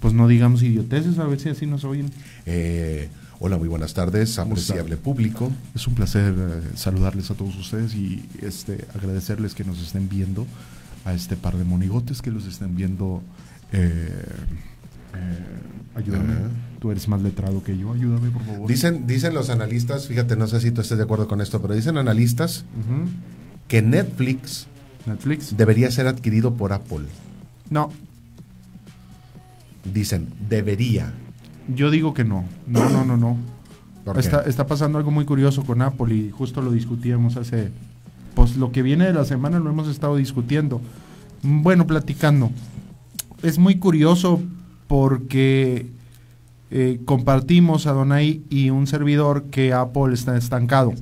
[0.00, 2.10] Pues no digamos idioteces, a ver si así nos oyen.
[2.46, 3.08] Eh,
[3.44, 5.50] hola, muy buenas tardes, apreciable público.
[5.74, 10.46] Es un placer eh, saludarles a todos ustedes y este agradecerles que nos estén viendo
[11.04, 13.20] a este par de monigotes que los estén viendo.
[13.72, 14.08] eh,
[15.14, 15.38] eh,
[15.96, 16.34] ayúdame,
[16.78, 18.68] tú eres más letrado que yo, ayúdame por favor.
[18.68, 21.74] Dicen, dicen los analistas, fíjate, no sé si tú estés de acuerdo con esto, pero
[21.74, 22.64] dicen analistas
[23.66, 24.68] que Netflix
[25.04, 25.56] Netflix.
[25.56, 27.06] debería ser adquirido por Apple.
[27.70, 27.90] No,
[29.92, 31.12] Dicen, debería.
[31.68, 32.44] Yo digo que no.
[32.66, 33.36] No, no, no, no.
[34.16, 37.70] Está, está pasando algo muy curioso con Apple y justo lo discutíamos hace.
[38.34, 40.80] Pues lo que viene de la semana lo hemos estado discutiendo.
[41.42, 42.50] Bueno, platicando.
[43.42, 44.40] Es muy curioso
[44.86, 45.90] porque
[46.70, 50.92] eh, compartimos a Donai y un servidor que Apple está estancado.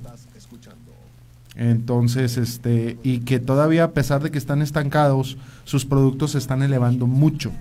[1.55, 6.63] Entonces, este, y que todavía a pesar de que están estancados, sus productos se están
[6.63, 7.53] elevando mucho.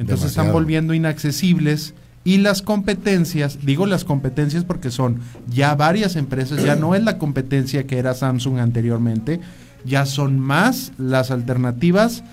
[0.00, 1.92] Entonces están volviendo inaccesibles
[2.24, 7.18] y las competencias, digo las competencias porque son ya varias empresas, ya no es la
[7.18, 9.40] competencia que era Samsung anteriormente,
[9.84, 12.24] ya son más las alternativas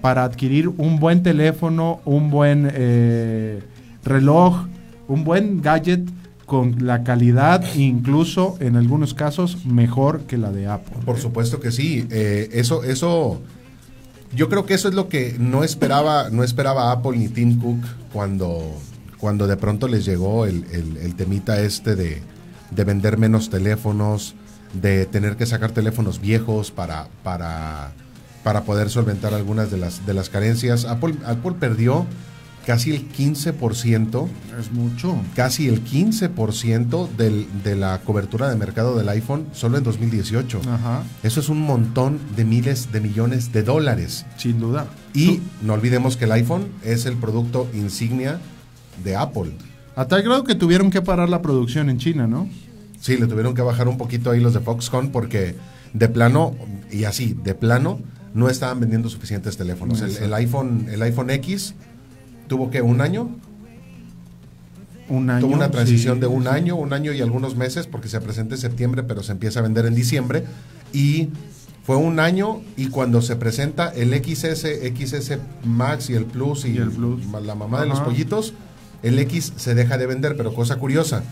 [0.00, 3.62] para adquirir un buen teléfono, un buen eh,
[4.04, 4.66] reloj,
[5.06, 6.02] un buen gadget
[6.46, 10.96] con la calidad, incluso en algunos casos, mejor que la de Apple.
[11.04, 12.06] Por supuesto que sí.
[12.10, 13.40] eh, eso, eso,
[14.34, 17.80] yo creo que eso es lo que no esperaba, no esperaba Apple ni Tim Cook
[18.12, 18.78] cuando,
[19.18, 20.64] cuando de pronto les llegó el,
[21.16, 22.22] temita este de,
[22.70, 24.34] de vender menos teléfonos,
[24.72, 27.92] de tener que sacar teléfonos viejos para, para,
[28.42, 30.86] para poder solventar algunas de las, de las carencias.
[30.86, 32.06] Apple, Apple perdió
[32.66, 34.28] casi el 15%
[34.60, 35.16] Es mucho.
[35.34, 40.60] casi el 15% del, de la cobertura de mercado del iPhone solo en 2018.
[40.70, 44.26] Ajá, Eso es un montón de miles de millones de dólares.
[44.36, 44.86] sin duda.
[45.14, 48.38] Y no olvidemos que el iPhone es el producto insignia
[49.04, 49.52] de Apple.
[49.96, 52.48] A tal grado que tuvieron que parar la producción en China, ¿no?
[53.00, 55.56] Sí, le tuvieron que bajar un poquito ahí los de Foxconn porque
[55.92, 56.54] de plano,
[56.90, 57.98] y así, de plano,
[58.32, 60.00] no estaban vendiendo suficientes teléfonos.
[60.00, 61.74] El, el iPhone, el iPhone X
[62.52, 63.30] tuvo que un año,
[65.08, 65.40] Un año.
[65.40, 66.48] tuvo una transición sí, de un sí.
[66.50, 69.62] año, un año y algunos meses, porque se presenta en septiembre, pero se empieza a
[69.62, 70.44] vender en diciembre.
[70.92, 71.30] Y
[71.84, 76.72] fue un año y cuando se presenta el XS, XS Max y el Plus y,
[76.72, 77.24] Y el Plus.
[77.42, 78.52] la mamá de los pollitos,
[79.02, 81.22] el X se deja de vender, pero cosa curiosa,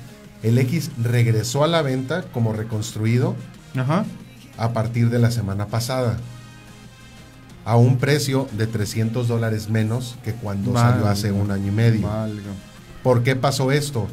[0.43, 3.37] el X regresó a la venta como reconstruido
[3.77, 4.07] Ajá.
[4.57, 6.17] a partir de la semana pasada
[7.65, 12.09] a un precio de 300 dólares menos que cuando salió hace un año y medio.
[13.03, 14.07] ¿Por qué pasó esto?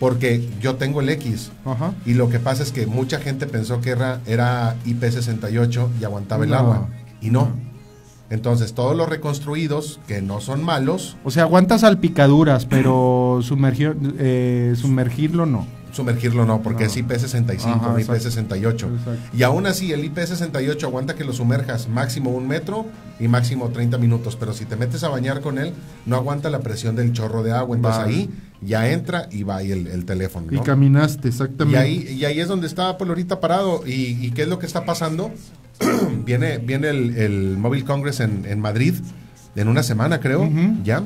[0.00, 1.94] Porque yo tengo el X Ajá.
[2.04, 6.44] y lo que pasa es que mucha gente pensó que era, era IP68 y aguantaba
[6.44, 6.88] el agua
[7.20, 7.48] y no.
[8.30, 14.74] Entonces todos los reconstruidos, que no son malos, O sea, aguanta salpicaduras, pero sumergir, eh,
[14.76, 15.66] sumergirlo no.
[15.94, 16.90] Sumergirlo no, porque No.
[16.90, 18.28] es IP65, Ajá, no exacto.
[18.28, 18.72] IP68.
[18.72, 19.36] Exacto.
[19.36, 22.86] Y aún así, el IP68 aguanta que lo sumerjas máximo un metro
[23.20, 24.36] y máximo 30 minutos.
[24.36, 25.72] Pero si te metes a bañar con él,
[26.06, 27.76] no aguanta la presión del chorro de agua.
[27.76, 28.14] Entonces Vale.
[28.14, 28.30] ahí
[28.60, 30.46] ya entra y va ahí el, el teléfono.
[30.50, 31.78] Y caminaste, Y exactamente.
[31.78, 33.82] ahí, y ahí es donde está Apple ahorita parado.
[33.86, 35.30] ¿Y, y qué es lo que está pasando?
[36.24, 38.94] viene viene el, el Mobile Congress en, en Madrid
[39.56, 40.50] en una semana, creo.
[40.82, 41.02] Ya.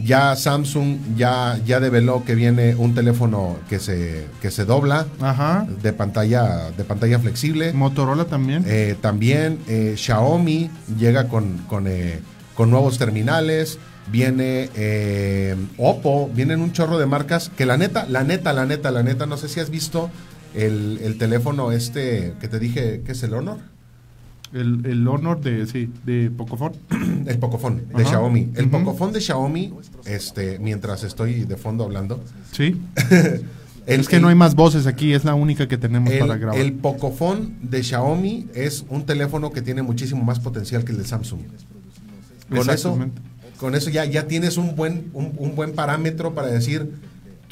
[0.00, 5.66] Ya Samsung ya, ya develó que viene un teléfono que se, que se dobla Ajá.
[5.82, 7.72] de pantalla, de pantalla flexible.
[7.72, 8.64] Motorola también.
[8.66, 12.20] Eh, también eh, Xiaomi llega con, con, eh,
[12.54, 13.78] con nuevos terminales.
[14.10, 18.90] Viene eh, Oppo, vienen un chorro de marcas que la neta, la neta, la neta,
[18.90, 20.10] la neta, no sé si has visto
[20.54, 23.58] el, el teléfono este que te dije que es el Honor,
[24.52, 26.74] El, el Honor de, sí, de Pocophone.
[27.26, 28.10] el Pocophone de Ajá.
[28.10, 28.50] Xiaomi.
[28.54, 28.70] El Ujú.
[28.84, 29.72] Pocophone de Xiaomi,
[30.04, 32.80] este, mientras estoy de fondo hablando, Sí.
[33.86, 36.34] el- es que el- no hay más voces aquí, es la única que tenemos para
[36.34, 36.60] El, grabar.
[36.60, 41.04] el Pocophone de Xiaomi es un teléfono que tiene muchísimo más potencial que el de
[41.04, 41.40] Samsung.
[42.50, 42.98] Con eso,
[43.56, 46.90] con eso ya, ya tienes un buen, un, un buen parámetro para decir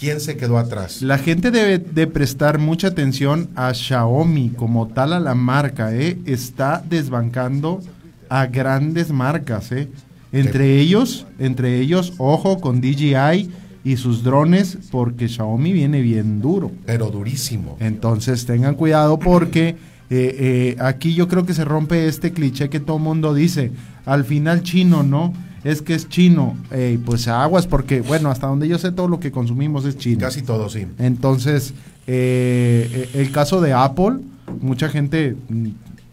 [0.00, 1.02] quién se quedó atrás.
[1.02, 6.18] La gente debe de prestar mucha atención a Xiaomi como tal a la marca, ¿eh?
[6.24, 7.82] Está desbancando
[8.30, 9.88] a grandes marcas, ¿eh?
[10.32, 13.50] Entre ellos, entre ellos, ojo con DJI
[13.84, 16.72] y sus drones, porque Xiaomi viene bien duro.
[16.86, 17.76] Pero durísimo.
[17.78, 19.76] Entonces tengan cuidado porque eh,
[20.08, 23.70] eh, aquí yo creo que se rompe este cliché que todo mundo dice,
[24.06, 25.34] al final chino, ¿no?
[25.64, 26.56] Es que es chino.
[26.70, 30.20] Ey, pues aguas porque, bueno, hasta donde yo sé todo lo que consumimos es chino.
[30.20, 30.86] Casi todo, sí.
[30.98, 31.74] Entonces,
[32.06, 34.18] eh, eh, el caso de Apple,
[34.60, 35.68] mucha gente mm,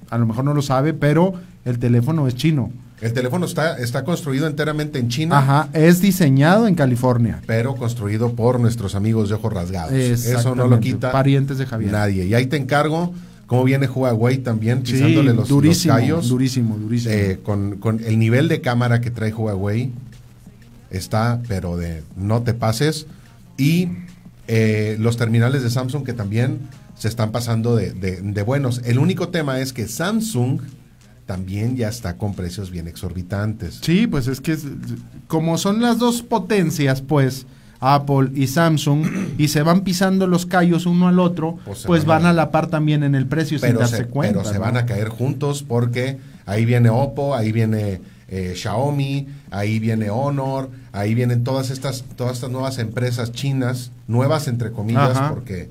[0.09, 1.33] a lo mejor no lo sabe, pero
[1.65, 2.71] el teléfono es chino.
[2.99, 7.41] El teléfono está, está construido enteramente en China, Ajá, es diseñado en California.
[7.45, 9.93] pero construido por nuestros amigos de ojos rasgados.
[9.93, 11.91] Eso no lo quita Parientes de Javier.
[11.91, 12.25] nadie.
[12.25, 13.13] Y ahí te encargo
[13.47, 16.29] cómo viene Huawei también, Sí, pisándole los, durísimo, los callos.
[16.29, 17.13] durísimo, durísimo.
[17.15, 19.91] Eh, con, con el nivel de cámara que trae Huawei
[20.89, 23.07] está, pero de no te pases.
[23.57, 23.89] Y
[24.47, 26.59] eh, los terminales de Samsung que también
[26.97, 28.81] se están pasando de, de- de buenos.
[28.85, 30.61] El único tema es que Samsung
[31.25, 33.79] también ya está con precios bien exorbitantes.
[33.81, 34.57] Sí, pues es que
[35.27, 37.45] como son las dos potencias, pues
[37.79, 39.05] Apple y Samsung,
[39.37, 42.51] y se van pisando los callos uno al otro, Pues pues, van van a- la
[42.51, 44.39] par también en el precio sin darse se, cuenta.
[44.41, 49.79] pero se van a caer juntos porque ahí viene Oppo, ahí viene eh, Xiaomi, ahí
[49.79, 55.29] viene Honor, ahí vienen todas estas, todas estas nuevas empresas chinas, nuevas entre comillas, Ajá.
[55.29, 55.69] porque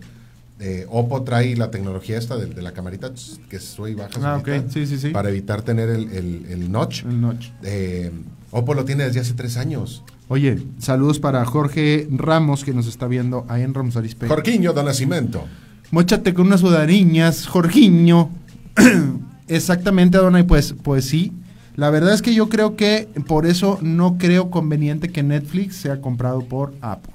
[0.59, 3.11] eh, Oppo trae la tecnología esta de, de la camarita
[3.51, 5.11] que sube y baja Ah, solita, ok, sí, sí, sí.
[5.11, 7.05] para evitar tener el, el- el notch.
[7.05, 7.49] El notch.
[7.63, 8.11] Eh,
[8.53, 10.03] Oppo lo tiene desde hace tres años.
[10.29, 14.27] Oye, saludos para Jorge Ramos que nos está viendo ahí en Ramos Arizpe.
[14.27, 15.45] Jorquiño de Nacimiento.
[15.93, 18.31] Móchate con unas sudariñas, Jorgiño.
[19.49, 21.33] Exactamente, Adonai, pues, pues sí.
[21.77, 26.01] La verdad es que yo creo que por eso no creo conveniente que Netflix sea
[26.01, 27.15] comprado por Apple.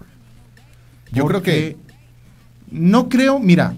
[1.12, 1.76] Yo creo que
[2.70, 3.74] no creo, mira,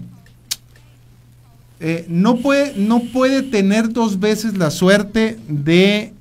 [1.80, 6.13] eh, no, puede, no puede tener dos veces la suerte de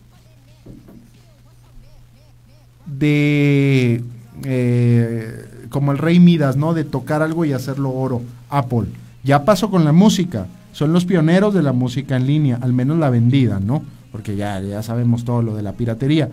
[3.04, 4.02] de
[4.46, 6.74] eh, como el rey Midas, ¿no?
[6.74, 8.22] De tocar algo y hacerlo oro.
[8.50, 8.86] Apple.
[9.24, 10.48] Ya pasó con la música.
[10.72, 13.84] Son los pioneros de la música en línea, al menos la vendida, ¿no?
[14.12, 16.30] Porque ya, ya sabemos todo lo de la piratería.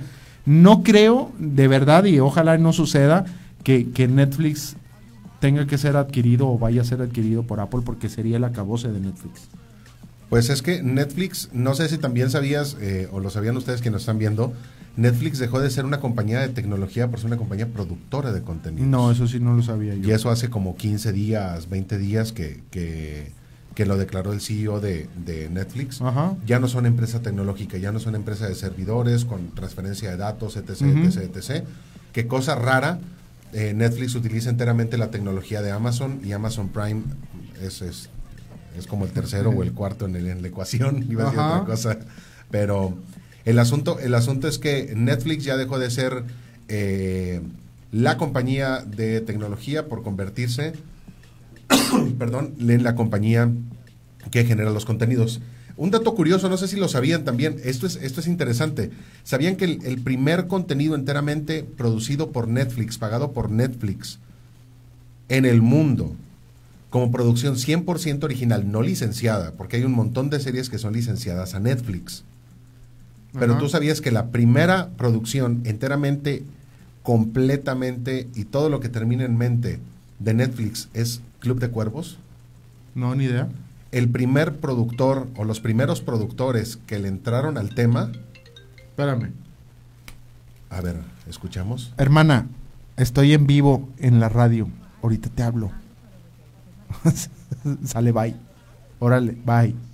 [0.47, 3.27] No creo, de verdad, y ojalá no suceda,
[3.65, 4.77] que, que Netflix
[5.41, 8.89] tenga que ser adquirido o vaya a ser adquirido por Apple porque sería el acabose
[8.89, 9.49] de Netflix.
[10.31, 13.91] Pues es que Netflix, no sé si también sabías, eh, o lo sabían ustedes que
[13.91, 14.53] nos están viendo,
[14.97, 18.89] Netflix dejó de ser una compañía de tecnología por ser una compañía productora de contenidos.
[18.89, 20.09] No, eso sí no lo sabía yo.
[20.09, 23.33] Y eso hace como 15 días, 20 días que, que,
[23.75, 26.03] que lo declaró el CEO de, de Netflix.
[26.03, 26.37] Ajá.
[26.45, 30.57] Ya no son empresa tecnológica, ya no son empresa de servidores con transferencia de datos,
[30.57, 31.65] etc., etc., etc.
[32.13, 32.99] Que cosa rara,
[33.53, 37.03] eh, Netflix utiliza enteramente la tecnología de Amazon y Amazon Prime
[37.63, 38.11] es, es,
[38.77, 41.41] es como el tercero o el cuarto en, el- en la ecuación, iba a decir
[41.41, 41.99] otra cosa.
[42.51, 42.99] Pero
[43.45, 46.25] el asunto, el asunto es que Netflix ya dejó de ser
[46.69, 47.41] eh,
[47.93, 50.75] la compañía de tecnología por convertirse
[52.19, 53.51] perdón, en la compañía
[54.31, 55.41] que genera los contenidos.
[55.77, 58.91] Un dato curioso, no sé si lo sabían también, esto es, esto es interesante.
[59.25, 64.19] ¿Sabían que el, el primer contenido enteramente producido por Netflix, pagado por Netflix,
[65.29, 66.15] en el mundo,
[66.91, 71.55] como producción 100% original, no licenciada, porque hay un montón de series que son licenciadas
[71.55, 72.25] a Netflix?
[73.39, 73.61] Pero Ajá.
[73.61, 76.43] tú sabías que la primera producción enteramente,
[77.03, 79.79] completamente y todo lo que termina en mente
[80.19, 82.19] de Netflix es Club de Cuervos.
[82.95, 83.49] No, ni idea.
[83.93, 88.11] El primer productor o los primeros productores que le entraron al tema,
[88.91, 89.33] Espérame.
[90.69, 90.97] a ver,
[91.29, 91.93] escuchamos.
[91.97, 92.47] Hermana,
[92.97, 94.69] estoy en vivo en la radio.
[95.03, 95.71] Ahorita te hablo.
[97.85, 98.35] Sale, bye.
[98.99, 99.90] Órale, bye.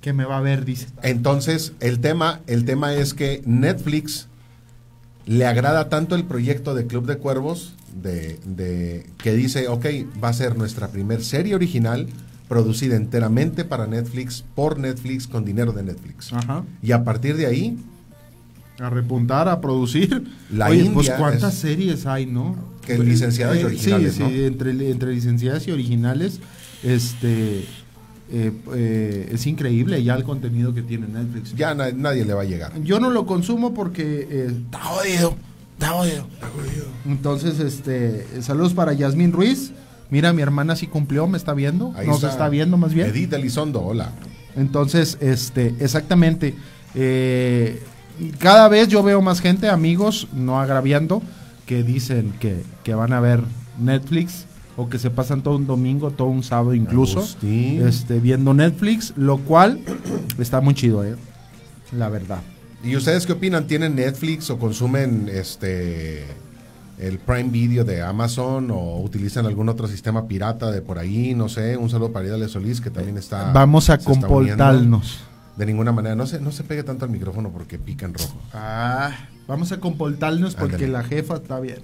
[0.00, 0.86] Que me va a ver, dice.
[1.02, 4.28] Entonces, el tema, el tema es que Netflix
[5.26, 9.86] le agrada tanto el proyecto de Club de Cuervos de, de- que dice, ok,
[10.22, 12.06] va a ser nuestra primer serie original
[12.48, 16.32] producida enteramente para Netflix, por Netflix, con dinero de Netflix.
[16.32, 16.64] Ajá.
[16.82, 17.78] Y a partir de ahí,
[18.80, 20.24] A repuntar, a producir.
[20.50, 22.56] La Oye, India pues cuántas es- series hay, ¿no?
[22.86, 24.28] Que licenciadas y Eh, originales, Sí, ¿no?
[24.30, 26.40] sí, entre, entre licenciadas y originales,
[26.82, 27.66] este,
[28.32, 31.54] eh, eh, es increíble ya el contenido que tiene Netflix.
[31.56, 32.72] ya na- nadie le va a llegar.
[32.82, 35.34] Yo no lo consumo porque eh, está jodido,
[35.72, 36.26] está jodido.
[37.06, 39.72] Entonces, este, saludos para Yasmín Ruiz.
[40.10, 41.92] Mira, mi hermana sí cumplió, me está viendo.
[41.96, 42.48] Ahí Nos está.
[42.48, 43.08] viendo más bien.
[43.08, 44.12] Edith Elizondo, hola.
[44.56, 46.54] Entonces, este, exactamente.
[46.94, 47.80] eh,
[48.38, 51.22] cada vez yo veo más gente, amigos, no agraviando,
[51.64, 53.42] que dicen que, que van a ver
[53.78, 54.44] Netflix
[54.80, 57.86] o que se pasan todo un domingo, todo un sábado incluso, Agustín.
[57.86, 59.80] este, viendo Netflix, lo cual
[60.38, 61.16] está muy chido, eh,
[61.92, 62.40] la verdad.
[62.82, 63.66] ¿Y ustedes qué opinan?
[63.66, 66.24] ¿Tienen Netflix o consumen este
[66.98, 71.34] el Prime Video de Amazon o utilizan algún otro sistema pirata de por ahí?
[71.34, 71.76] No sé.
[71.76, 73.52] Un saludo para Idale Solís que también está.
[73.52, 75.20] Vamos a compoltarnos.
[75.56, 76.14] De ninguna manera.
[76.14, 78.40] No se, no se pegue tanto al micrófono porque pica en rojo.
[78.54, 79.10] Ah,
[79.46, 80.92] vamos a compoltarnos porque Ándale.
[80.92, 81.80] la jefa está bien.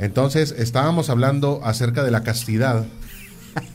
[0.00, 2.86] Entonces, estábamos hablando acerca de la castidad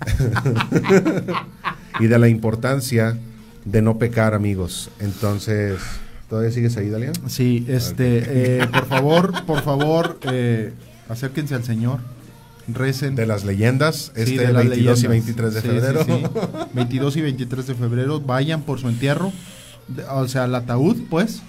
[2.00, 3.18] y de la importancia
[3.64, 4.90] de no pecar, amigos.
[5.00, 5.78] Entonces,
[6.30, 7.12] ¿todavía sigues ahí, Dalia?
[7.28, 10.74] Sí, este, eh, por favor, por favor, eh,
[11.10, 12.00] acérquense al Señor,
[12.68, 13.16] recen.
[13.16, 15.10] De las leyendas, Sí, este de las 22 y leyendas.
[15.10, 16.04] 23 de Sí, febrero.
[16.06, 16.30] sí, sí.
[16.74, 19.32] 22 y 23 de febrero, vayan por su entierro,
[19.88, 21.42] de- o sea, el ataúd, pues,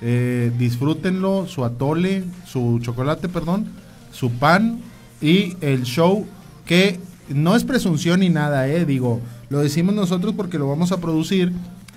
[0.00, 3.66] eh, disfrútenlo, su atole, su chocolate, perdón,
[4.12, 4.80] su pan
[5.20, 6.26] y el show
[6.64, 10.98] que no es presunción ni nada, eh, digo, lo decimos nosotros porque lo vamos a
[10.98, 11.52] producir,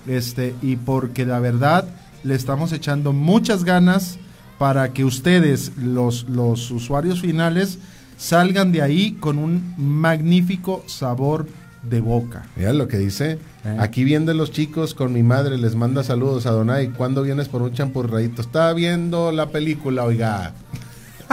[0.07, 1.87] este, y porque la verdad
[2.23, 4.17] le estamos echando muchas ganas
[4.57, 7.79] para que ustedes, los, los usuarios finales,
[8.17, 11.47] salgan de ahí con un magnífico sabor
[11.83, 12.45] de boca.
[12.55, 13.37] Mira lo que dice.
[13.63, 13.77] Eh.
[13.79, 16.89] Aquí vienen los chicos con mi madre, les manda saludos a Donay.
[16.89, 18.41] ¿Cuándo vienes por un champurradito?
[18.41, 20.53] Estaba viendo la película, oiga.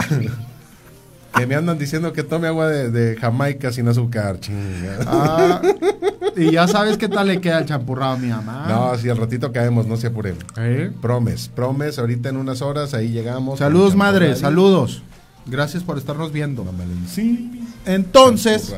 [1.33, 4.39] que me andan diciendo que tome agua de, de Jamaica sin azúcar.
[4.39, 4.99] Chinga.
[5.07, 5.61] Ah,
[6.35, 8.65] y ya sabes qué tal le queda el champurrado a mi mamá.
[8.67, 10.35] No, si al ratito caemos, no se apuren.
[10.57, 10.91] ¿Eh?
[11.01, 13.59] Promes, promes, ahorita en unas horas ahí llegamos.
[13.59, 15.03] Saludos, madre, saludos.
[15.45, 16.63] Gracias por estarnos viendo.
[16.63, 17.67] Mamalín.
[17.85, 18.73] Entonces,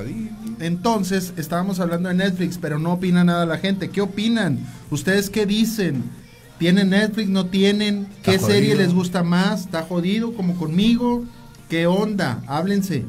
[0.60, 3.90] entonces, estábamos hablando de Netflix, pero no opina nada la gente.
[3.90, 4.60] ¿Qué opinan?
[4.90, 6.04] ¿Ustedes qué dicen?
[6.58, 7.30] ¿Tienen Netflix?
[7.30, 8.08] ¿No tienen?
[8.24, 8.78] ¿Qué serie jodido.
[8.78, 9.62] les gusta más?
[9.62, 11.26] ¿Está jodido como conmigo?
[11.70, 12.42] ¿Qué onda?
[12.48, 13.06] Háblense.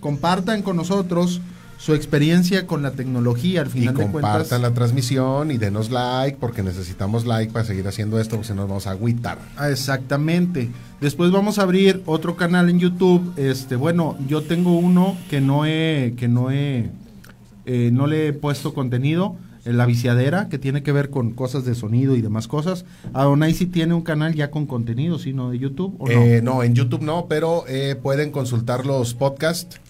[0.00, 1.40] Compartan con nosotros
[1.78, 3.60] su experiencia con la tecnología.
[3.62, 7.64] Al Y final de cuentas, compartan la transmisión y denos like porque necesitamos like para
[7.64, 9.38] seguir haciendo esto porque si no nos vamos a agüitar.
[9.56, 10.70] Ah, Exactamente.
[11.00, 13.32] Después vamos a abrir otro canal en YouTube.
[13.36, 16.90] Este, bueno, yo tengo uno que no he, que no he,
[17.66, 19.36] eh, no le he puesto contenido.
[19.76, 22.84] La viciadera, que tiene que ver con cosas de sonido y demás cosas.
[23.12, 25.32] Adonai sí tiene un canal ya con contenido, ¿sí?
[25.32, 25.50] ¿No?
[25.50, 26.12] De YouTube o no?
[26.12, 29.80] Eh, no, en YouTube no, pero eh, pueden consultar los podcasts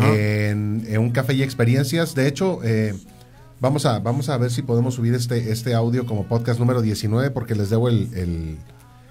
[0.00, 2.14] en, en un café y experiencias.
[2.14, 2.94] De hecho, eh,
[3.62, 7.30] Vamos a, vamos a ver si podemos subir este, este audio como podcast número 19
[7.30, 8.56] porque les debo el, el-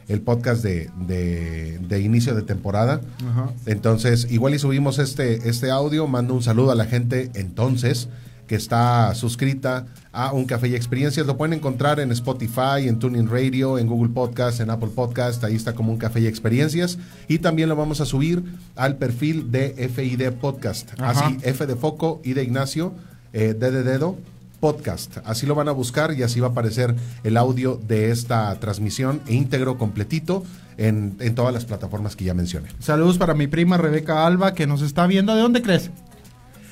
[0.08, 3.00] el podcast de, de- de inicio de temporada.
[3.30, 3.52] Ajá.
[3.68, 6.08] Entonces, igual y subimos este, este audio.
[6.08, 8.10] Mando un saludo a la gente entonces
[8.48, 11.26] que está suscrita a Un Café y Experiencias.
[11.28, 15.44] Lo pueden encontrar en Spotify, en Tuning Radio, en Google Podcast, en Apple Podcast.
[15.44, 16.98] Ahí está como Un Café y Experiencias.
[17.28, 18.44] Y también lo vamos a subir
[18.76, 20.90] al perfil de FID Podcast.
[21.00, 21.28] Ajá.
[21.28, 22.94] Así, F de foco, I de Ignacio,
[23.34, 24.18] eh, D de dedo,
[24.60, 25.18] podcast.
[25.26, 29.22] Así lo van a buscar y así va a aparecer el audio de esta transmisión
[29.28, 30.44] íntegro, completito,
[30.78, 32.70] en, en todas las plataformas que ya mencioné.
[32.80, 35.36] Saludos para mi prima Rebeca Alba, que nos está viendo.
[35.36, 35.92] ¿De dónde crees?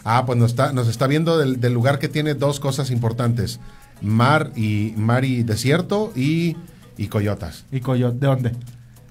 [0.09, 3.59] Ah, pues nos está, nos está viendo del, del lugar que tiene dos cosas importantes.
[4.01, 6.55] Mar y, mar y desierto y,
[6.97, 7.65] y coyotas.
[7.71, 8.51] Y Coyote, ¿de dónde?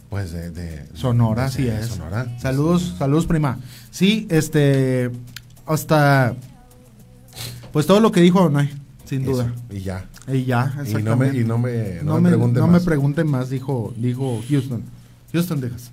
[0.08, 1.86] Pues de, de- Sonora, de es.
[1.88, 2.38] Sonora.
[2.38, 3.58] Saludos, saludos, prima.
[3.90, 5.10] Sí, este.
[5.66, 6.34] Hasta.
[7.72, 8.70] Pues todo lo que dijo Donay,
[9.04, 9.52] sin Eso, duda.
[9.70, 10.06] Y ya.
[10.32, 10.82] Y ya, Y no
[11.16, 11.40] me, exactamente.
[11.40, 12.84] y no me, no no me me, pregunten no me más.
[12.84, 14.82] pregunten más, dijo, dijo Houston.
[15.32, 15.90] Houston, Texas.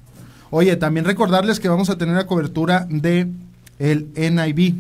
[0.50, 3.28] Oye, también recordarles que vamos a tener la cobertura de
[3.80, 4.76] el NIB.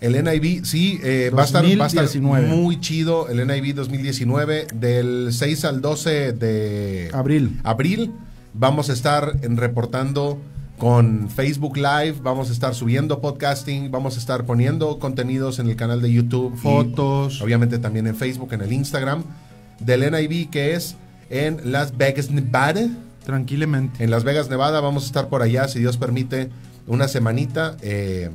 [0.00, 2.48] El NIV, sí, eh, va, a estar, va a estar 2019.
[2.48, 7.60] muy chido el NIV 2019, del 6 al 12 de Abril.
[7.64, 8.12] abril.
[8.52, 10.38] Vamos a estar reportando
[10.78, 15.76] con Facebook Live, vamos a estar subiendo podcasting, vamos a estar poniendo contenidos en el
[15.76, 16.52] canal de YouTube.
[16.54, 17.40] y Fotos.
[17.40, 19.24] obviamente también en Facebook, en el Instagram.
[19.80, 20.96] Del NIV que es
[21.30, 22.88] en Las Vegas, Nevada.
[23.24, 24.04] Tranquilamente.
[24.04, 26.50] En Las Vegas, Nevada, vamos a estar por allá, si Dios permite,
[26.86, 28.30] una semanita eh,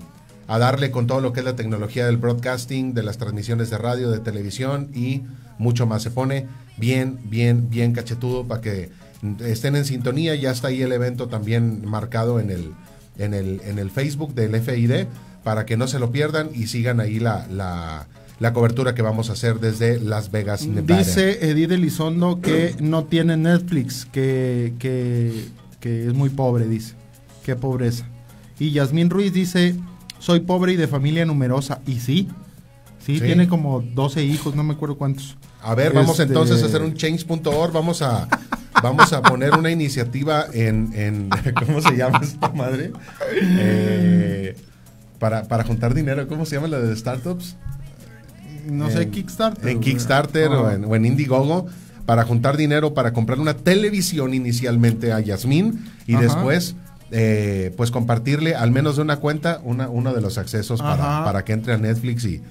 [0.52, 3.78] a darle con todo lo que es la tecnología del broadcasting, de las transmisiones de
[3.78, 5.22] radio, de televisión y
[5.58, 6.04] mucho más.
[6.04, 6.45] Se pone
[6.76, 8.89] bien, bien, bien cachetudo para que
[9.45, 10.36] estén en sintonía.
[10.36, 12.74] Ya está ahí el evento también marcado en el,
[13.18, 15.06] en el, en el Facebook del FID
[15.41, 18.08] para que no se lo pierdan y sigan ahí la, la,
[18.39, 20.99] la cobertura que vamos a hacer desde Las Vegas, Nevada.
[20.99, 25.45] Dice Edith Elizondo que no tiene Netflix, que, que,
[25.80, 26.95] que es muy pobre, dice.
[27.45, 28.06] Qué pobreza.
[28.60, 29.76] Y Yasmín Ruiz dice,
[30.22, 31.82] soy pobre y de familia numerosa.
[31.86, 32.30] Y sí,
[33.05, 33.22] sí, Sí.
[33.22, 35.36] tiene como 12 hijos, no me acuerdo cuántos.
[35.63, 38.28] A ver, vamos Este- entonces a hacer un change.org, vamos a
[38.84, 41.30] vamos a poner una iniciativa en, en
[41.65, 42.91] ¿cómo se llama esta madre?
[43.34, 44.55] Eh,
[45.19, 47.55] para, para juntar dinero, ¿cómo se llama la de startups?
[48.69, 49.69] No En- sé, Kickstarter.
[49.69, 50.61] En Kickstarter Ah.
[50.61, 51.67] o, en, o en Indiegogo
[52.05, 56.24] para juntar dinero para comprar una televisión inicialmente a Yasmín y Ajá.
[56.24, 56.76] después
[57.12, 61.45] eh, pues compartirle al menos de una cuenta una, uno de los accesos para, para
[61.45, 62.41] que entre a Netflix y,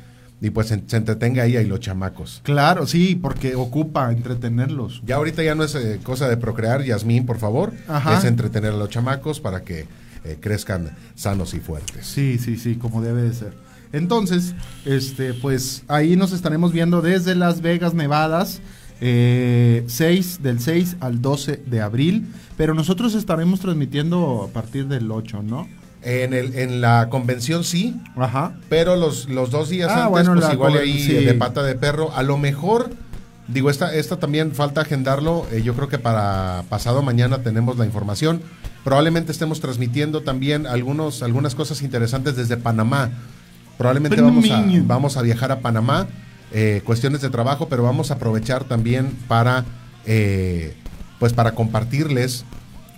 [0.40, 2.40] y pues se, se entretenga ahí, ahí los chamacos.
[2.44, 5.02] Claro, sí, porque ocupa entretenerlos.
[5.04, 7.72] Ya ahorita ya no es eh, cosa de procrear, Yasmín, por favor.
[7.88, 8.18] Ajá.
[8.18, 9.86] Es entretener a los chamacos para que
[10.24, 12.06] eh, crezcan sanos y fuertes.
[12.06, 13.54] Sí, sí, sí, como debe de ser.
[13.92, 14.54] Entonces,
[14.84, 18.60] este, pues ahí nos estaremos viendo desde Las Vegas, Nevadas,
[19.00, 25.10] eh, 6, del 6 al 12 de abril, pero nosotros estaremos transmitiendo a partir del
[25.10, 25.68] 8, ¿no?
[26.02, 28.54] En, el, en la convención sí, Ajá.
[28.70, 31.12] pero los, los dos días Ah, antes, bueno, pues igual ahí sí.
[31.12, 32.10] de pata de perro.
[32.14, 32.90] A lo mejor,
[33.48, 35.46] digo, esta, esta también falta agendarlo.
[35.52, 38.40] eh, yo creo que para pasado mañana tenemos la información.
[38.82, 43.10] Probablemente estemos transmitiendo también algunos, algunas cosas interesantes desde Panamá.
[43.76, 46.06] Probablemente vamos a, vamos a viajar a Panamá,
[46.52, 49.64] eh, cuestiones de trabajo, pero vamos a aprovechar también para,
[50.06, 50.74] eh,
[51.18, 52.44] pues para compartirles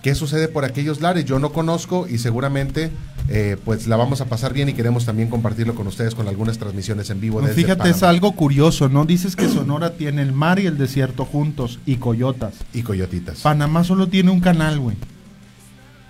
[0.02, 1.24] qué sucede por aquellos lares.
[1.24, 2.90] Yo no conozco y seguramente
[3.28, 6.58] eh, pues la vamos a pasar bien y queremos también compartirlo con ustedes con algunas
[6.58, 7.40] transmisiones en vivo.
[7.40, 9.04] Desde fíjate, es algo curioso, ¿no?
[9.04, 12.54] Dices que Sonora tiene el mar y el desierto juntos y coyotas.
[12.72, 13.40] Y coyotitas.
[13.40, 14.96] Panamá solo tiene un canal, güey.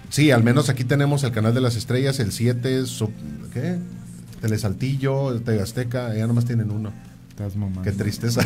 [0.09, 3.13] Sí, al menos aquí tenemos el canal de las estrellas, el 7, sub-
[3.53, 3.79] ¿qué?
[4.43, 6.93] Telesaltillo, Azteca, ya nomás tienen uno.
[7.43, 7.83] Estás mamando.
[7.83, 8.41] Qué tristeza.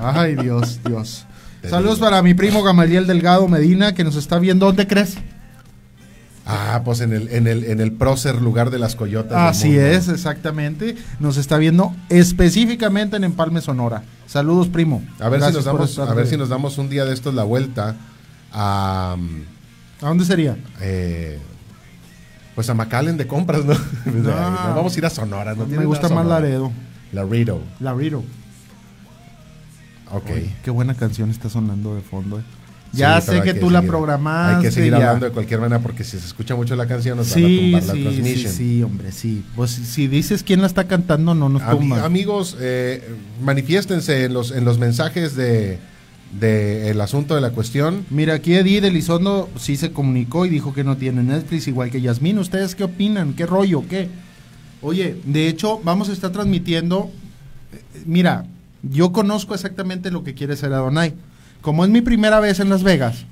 [0.00, 1.26] Ay, Dios, Dios.
[1.60, 2.06] Te Saludos digo.
[2.06, 4.64] para mi primo Gamaliel Delgado Medina, que nos está viendo.
[4.66, 5.16] ¿Dónde crees?
[6.46, 9.30] Ah, pues en el, en el, en el prócer lugar de las coyotas.
[9.32, 9.82] del Así mundo.
[9.82, 10.96] es, exactamente.
[11.20, 14.02] Nos está viendo específicamente en Empalme, Sonora.
[14.26, 15.02] Saludos, primo.
[15.20, 17.42] A ver, si nos damos, a ver si nos damos un día de estos la
[17.44, 17.96] vuelta
[18.52, 19.16] a
[20.00, 20.56] ¿A dónde sería?
[20.80, 21.38] eh,
[22.56, 23.74] pues a McAllen de compras, ¿no?
[24.74, 25.64] Vamos a ir a Sonora, ¿no?
[25.66, 26.26] Me gusta más.
[26.26, 26.72] Laredo.
[27.12, 27.60] Laredo.
[27.78, 28.24] Laredo.
[30.10, 30.30] Ok.
[30.64, 32.38] Qué buena canción está sonando de fondo.
[32.38, 32.42] eh.
[32.92, 34.56] Sí, Ya sé que tú la programaste.
[34.56, 34.96] Hay que seguir ya.
[34.98, 37.86] hablando de cualquier manera porque si se escucha mucho la canción nos Sí, van a
[37.86, 39.44] tumbar la sí, sí, sí, hombre, sí.
[39.56, 42.00] Pues si dices quién la está cantando, no nos Ami- tumban.
[42.04, 43.06] amigos, eh,
[43.42, 45.78] manifiéstense en los, en los mensajes de,
[46.32, 48.04] de el asunto de la cuestión.
[48.10, 52.00] Mira, aquí Edith Elizondo sí se comunicó y dijo que no tiene Netflix, igual que
[52.00, 52.38] Yasmín.
[52.38, 53.34] ¿Ustedes qué opinan?
[53.34, 53.84] ¿Qué rollo?
[53.88, 54.08] ¿Qué?
[54.82, 57.10] Oye, de hecho, vamos a estar transmitiendo.
[57.72, 58.46] eh, Mira,
[58.82, 61.14] yo conozco exactamente lo que quiere hacer Adonai.
[61.62, 63.24] Como es mi primera vez en Las Vegas,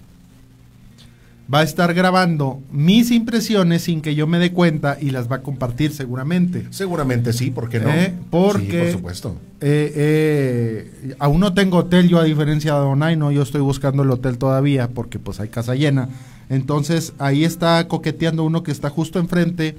[1.53, 5.36] va a estar grabando mis impresiones sin que yo me dé cuenta y las va
[5.36, 6.66] a compartir seguramente.
[6.70, 7.90] Seguramente sí, ¿por qué no?
[7.90, 9.36] Eh, porque- Sí, por supuesto.
[9.61, 14.03] Eh, eh, aún no tengo hotel yo a diferencia de Adonai, no, yo estoy buscando
[14.03, 16.09] el hotel todavía porque pues hay casa llena.
[16.49, 19.76] Entonces ahí está coqueteando uno que está justo enfrente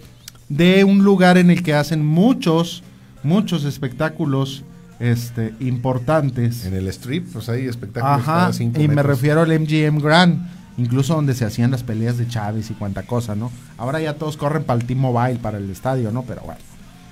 [0.50, 2.84] de un lugar en el que hacen muchos,
[3.24, 4.64] muchos espectáculos
[5.00, 6.66] este, importantes.
[6.66, 10.48] En el strip, pues hay espectáculos Ajá, cada cinco y me refiero al MGM Grand,
[10.78, 13.52] incluso donde se hacían las peleas de Chávez y cuanta cosa, ¿no?
[13.78, 16.24] Ahora ya todos corren para el T-Mobile, para el estadio, ¿no?
[16.24, 16.60] Pero bueno.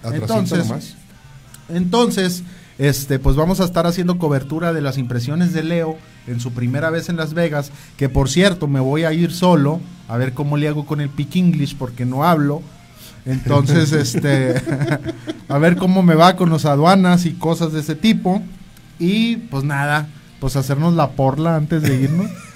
[0.04, 0.96] Entonces, nomás.
[1.70, 2.44] entonces,
[2.78, 5.98] este, pues vamos a estar haciendo cobertura de las impresiones de Leo
[6.28, 9.80] en su primera vez en Las Vegas, que por cierto me voy a ir solo
[10.08, 12.62] a ver cómo le hago con el Pick English porque no hablo.
[13.26, 14.62] Entonces, este,
[15.48, 18.42] a ver cómo me va con los aduanas y cosas de ese tipo.
[19.00, 20.08] Y pues nada,
[20.40, 22.30] pues hacernos la porla antes de irnos.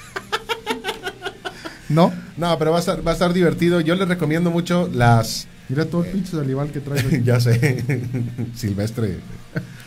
[1.90, 2.14] ¿No?
[2.38, 3.80] No, pero va a estar, va a estar divertido.
[3.82, 5.48] Yo les recomiendo mucho las.
[5.70, 7.22] Mira todo el pinche salival que aquí.
[7.24, 7.84] ya sé,
[8.56, 9.20] Silvestre.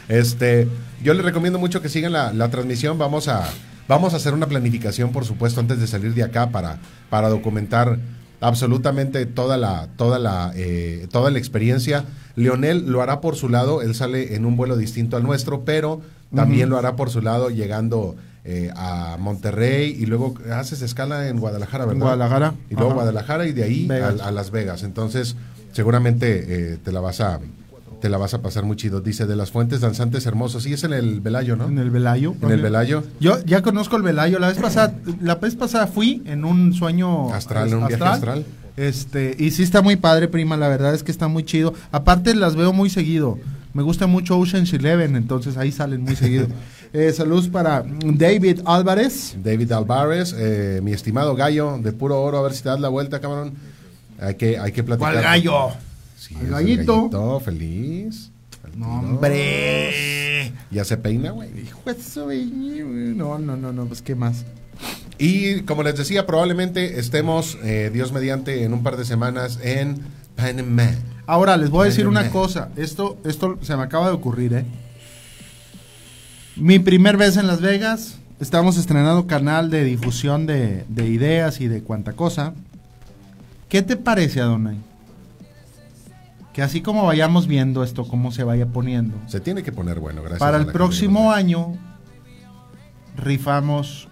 [0.09, 0.69] Este,
[1.03, 2.99] yo les recomiendo mucho que sigan la, la transmisión.
[2.99, 3.49] Vamos a,
[3.89, 6.79] vamos a hacer una planificación, por supuesto, antes de salir de acá para,
[7.09, 7.99] para documentar
[8.41, 12.05] absolutamente toda la, toda la, eh, toda la experiencia.
[12.37, 13.83] Leonel lo hará por su lado.
[13.83, 16.01] Él sale en un vuelo distinto al nuestro, pero
[16.35, 21.39] también lo hará por su lado llegando eh, a Monterrey y luego haces escala en
[21.39, 22.01] Guadalajara, ¿verdad?
[22.01, 22.55] Guadalajara.
[22.71, 22.95] Y luego Ajá.
[22.95, 24.83] Guadalajara y de ahí a, a Las Vegas.
[24.83, 25.37] Entonces,
[25.73, 27.41] seguramente eh, te la vas a
[28.01, 29.01] te la vas a pasar muy chido.
[29.01, 30.63] Dice de las fuentes danzantes hermosos.
[30.63, 31.69] Sí, es en el Velayo, ¿no?
[31.69, 32.35] En el Velayo.
[32.41, 33.05] En el Velayo.
[33.21, 34.39] Yo ya conozco el Velayo.
[34.39, 38.47] La vez pasada, la vez pasada fui en un sueño Astral, en un viaje astral.
[38.77, 40.57] Este, y sí está muy padre, prima.
[40.57, 41.75] La verdad es que está muy chido.
[41.93, 43.39] Aparte las veo muy seguido.
[43.73, 46.47] Me gusta mucho Ocean's Eleven, entonces ahí salen muy seguido.
[46.93, 49.37] Eh, saludos para David Álvarez.
[49.43, 52.89] David Alvarez, eh, mi estimado gallo de puro oro, a ver si te das la
[52.89, 53.55] vuelta, cabrón.
[54.19, 55.13] Hay que, hay que platicar.
[55.13, 55.69] ¿Cuál gallo?
[56.19, 57.41] Sí, El gallito.
[57.41, 58.31] feliz.
[58.77, 59.11] No, Feliz.
[59.11, 60.53] hombre.
[60.71, 61.51] Ya se peina, güey.
[63.17, 64.45] No, no, no, no, pues qué más.
[65.19, 69.99] Y como les decía, probablemente estemos, eh, Dios mediante, en un par de semanas en
[70.37, 70.91] Panamá.
[71.27, 72.71] Ahora les voy a decir una cosa.
[72.77, 74.65] Esto, esto se me acaba de ocurrir, ¿eh?
[76.57, 78.17] Mi primer vez en Las Vegas.
[78.41, 82.55] Estamos estrenando canal de difusión de, de ideas y de cuanta cosa.
[83.69, 84.79] ¿Qué te parece, Adonai?
[86.55, 89.15] Que así como vayamos viendo esto, cómo se vaya poniendo.
[89.27, 90.41] Se tiene que poner bueno, gracias.
[90.41, 91.75] Para el próximo año
[93.17, 94.09] rifamos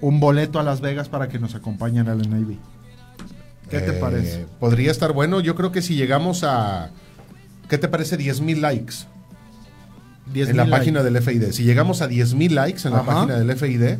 [0.00, 2.58] un boleto a Las Vegas para que nos acompañen al Navy.
[3.70, 4.46] ¿Qué te Eh, parece?
[4.60, 5.40] Podría estar bueno.
[5.40, 6.90] Yo creo que si llegamos a.
[7.68, 8.94] ¿Qué te parece 10 mil likes?
[10.32, 11.50] 10 en la página del FID.
[11.52, 13.98] Si llegamos a 10 mil likes en la página del FID,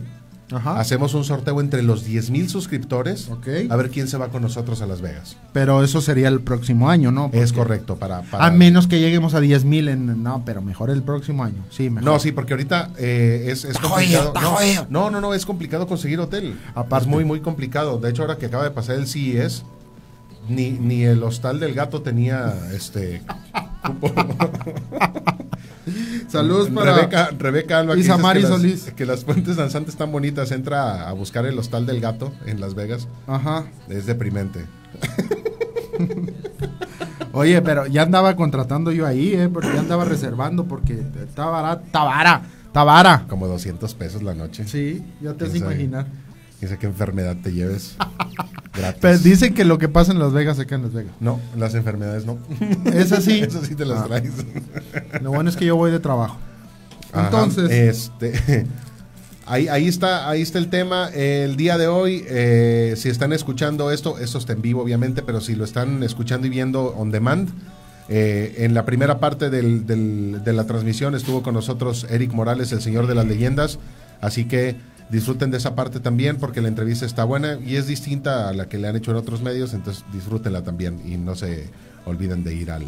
[0.53, 0.79] Ajá.
[0.79, 3.29] hacemos un sorteo entre los 10 mil suscriptores.
[3.31, 3.49] Ok.
[3.71, 5.37] A ver quién se va con nosotros a Las Vegas.
[5.53, 7.31] Pero eso sería el próximo año, ¿no?
[7.33, 7.97] Es correcto.
[7.97, 10.23] Para, para- A menos que lleguemos a 10 mil en...
[10.23, 11.63] No, pero mejor el próximo año.
[11.71, 12.05] Sí, mejor.
[12.05, 14.33] No, sí, porque ahorita eh, es, es complicado.
[14.41, 14.57] No,
[14.91, 16.59] no, no, no, es complicado conseguir hotel.
[16.75, 17.05] Aparte.
[17.05, 17.99] Es muy, muy complicado.
[17.99, 19.65] De hecho, ahora que acaba de pasar el CES,
[20.49, 23.23] ni, ni el hostal del gato tenía este.
[26.29, 26.95] Saludos para...
[26.95, 30.51] Rebeca, Rebeca Alba, que dices Isamari que las- que las fuentes danzantes están bonitas.
[30.53, 33.09] Entra a buscar el hostal del gato en Las Vegas.
[33.27, 33.65] Ajá.
[33.89, 34.65] Es deprimente.
[37.33, 39.49] Oye, pero ya andaba contratando yo ahí, ¿eh?
[39.53, 41.83] Porque ya andaba reservando porque está barata.
[41.85, 42.43] Está vara.
[43.29, 44.67] Como 200 pesos la noche.
[44.67, 46.07] Sí, ya te has imaginar.
[46.67, 47.97] Sabe qué enfermedad te lleves.
[48.77, 48.99] Gratis.
[49.01, 51.13] Pero dicen que lo que pasa en Las Vegas se queda en Las Vegas.
[51.21, 52.39] No, las enfermedades no.
[52.93, 53.39] Es así.
[53.41, 54.07] Eso sí te las Ah.
[54.09, 54.33] traes.
[55.23, 56.39] Lo bueno es que yo voy de trabajo.
[57.13, 58.67] Ajá, Entonces, este,
[59.47, 61.09] ahí, ahí está, ahí está el tema.
[61.15, 65.41] El día de hoy, eh, si están escuchando esto, esto está en vivo, obviamente, pero
[65.41, 67.51] si lo están escuchando y viendo on demand,
[68.09, 72.73] eh, en la primera parte del- del- de la transmisión estuvo con nosotros Eric Morales,
[72.73, 73.79] el señor de las leyendas.
[74.21, 74.77] Así que
[75.11, 78.69] disfruten de esa parte también, porque la entrevista está buena y es distinta a la
[78.69, 81.69] que le han hecho en otros medios, entonces disfrútenla también y no se
[82.07, 82.85] olviden de ir al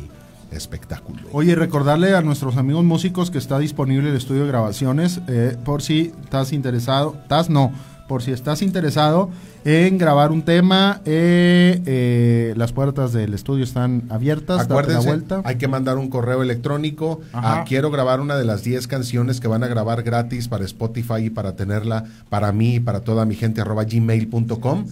[0.51, 1.21] espectáculo.
[1.33, 5.83] Oye, recordarle a nuestros amigos músicos que está disponible el estudio de grabaciones, eh, por
[5.83, 7.73] si estás interesado, estás no,
[8.09, 9.31] por si estás interesado
[9.65, 15.09] en grabar un tema, eh, eh, las puertas del estudio están abiertas, date la Acuérdense,
[15.09, 15.43] vuelta.
[15.45, 17.21] hay que mandar un correo electrónico.
[17.67, 21.31] Quiero grabar una de las 10 canciones que van a grabar gratis para Spotify y
[21.31, 24.87] para tenerla para mí y para toda mi gente arroba gmail.com.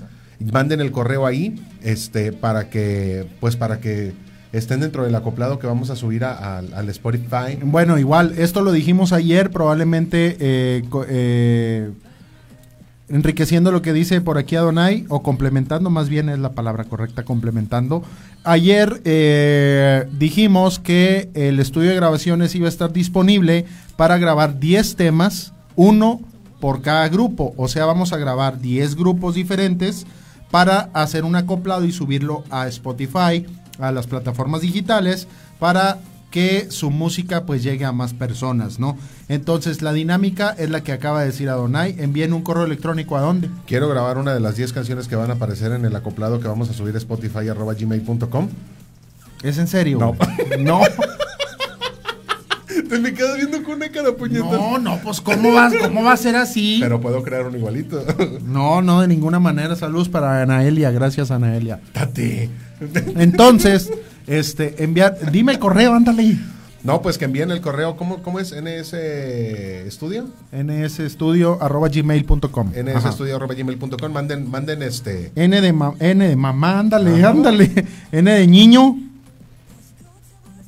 [0.53, 4.13] Manden el correo ahí, este, para que, pues para que
[4.53, 7.59] estén dentro del acoplado que vamos a subir a- al- al Spotify.
[7.63, 11.91] Bueno, igual, esto lo dijimos ayer, probablemente eh, eh,
[13.09, 17.25] enriqueciendo lo que dice por aquí Adonai, o complementando, más bien es la palabra correcta,
[17.25, 18.03] complementando.
[18.45, 24.97] Ayer eh, dijimos que el estudio de grabaciones iba a estar disponible para grabar 10
[24.97, 26.21] temas, uno
[26.61, 27.53] por cada grupo.
[27.57, 30.07] O sea, vamos a grabar 10 grupos diferentes
[30.51, 33.45] para hacer un acoplado y subirlo a Spotify,
[33.79, 35.27] a las plataformas digitales,
[35.59, 35.99] para
[36.35, 38.99] que su música pues llegue a más personas, ¿no?
[39.29, 41.95] Entonces la dinámica es la que acaba de decir Adonai.
[41.97, 43.49] Envíen un correo electrónico a dónde?
[43.69, 46.49] Quiero grabar una de las 10 canciones que van a aparecer en el acoplado que
[46.49, 48.49] vamos a subir a spotify arroba gmail.com.
[49.45, 50.01] ¿Es en serio?
[50.01, 50.17] No.
[50.59, 50.81] No.
[52.89, 54.45] Te me quedas viendo con una cara puñeta.
[54.45, 56.79] No, no, pues ¿cómo va, cómo va a ser así?
[56.81, 58.05] Pero puedo crear un igualito.
[58.45, 59.77] No, no, de ninguna manera.
[59.77, 61.81] Saludos para Anaelia, gracias Anaelia.
[61.93, 62.51] Tati.
[63.17, 63.91] Entonces,
[64.27, 66.37] este, enviar, dime el correo, ándale.
[66.83, 67.97] No, pues que envíen el correo.
[67.97, 68.53] ¿Cómo, cómo es?
[68.53, 68.93] NS
[69.87, 70.27] Estudio.
[70.53, 72.73] nsestudio arroba gmail.com.
[72.73, 73.05] NS.
[73.07, 74.13] Estudio arroba gmail.com.
[74.13, 75.33] Manden, manden este.
[75.35, 77.87] N de, ma- N de mamá, ándale, ándale.
[78.13, 78.99] N de niño,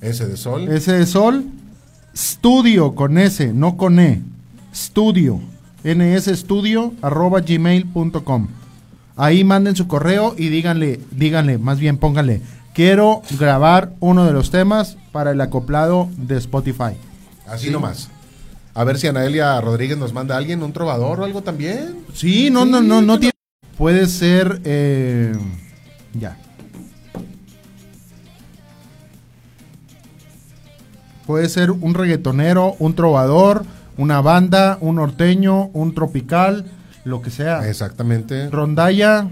[0.01, 0.69] S de sol.
[0.71, 1.45] S de sol.
[2.17, 4.23] Studio con S, no con E.
[4.75, 5.39] Studio.
[5.85, 8.49] nsestudio arroba gmail.com.
[9.17, 12.41] Ahí manden su correo y díganle, díganle, más bien pónganle,
[12.77, 16.93] quiero grabar uno de los temas para el acoplado de Spotify.
[17.49, 18.11] Así nomás.
[18.75, 22.05] A ver si Anaelia Rodríguez nos manda a alguien, un trovador o algo también.
[22.13, 23.33] Sí, no, no, no, no tiene.
[23.79, 24.61] Puede ser.
[24.65, 25.35] eh,
[26.13, 26.37] ya.
[31.27, 33.65] Puede ser un reggaetonero, un trovador,
[33.97, 36.67] una banda, un norteño, un tropical,
[37.05, 37.67] lo que sea.
[37.67, 38.51] Exactamente.
[38.51, 39.29] Rondalla.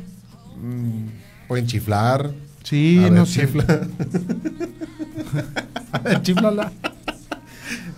[1.47, 2.33] Pueden chiflar.
[2.65, 3.43] Sí, A no sé.
[3.43, 3.65] chifla.
[5.93, 6.73] A ver, chíflala.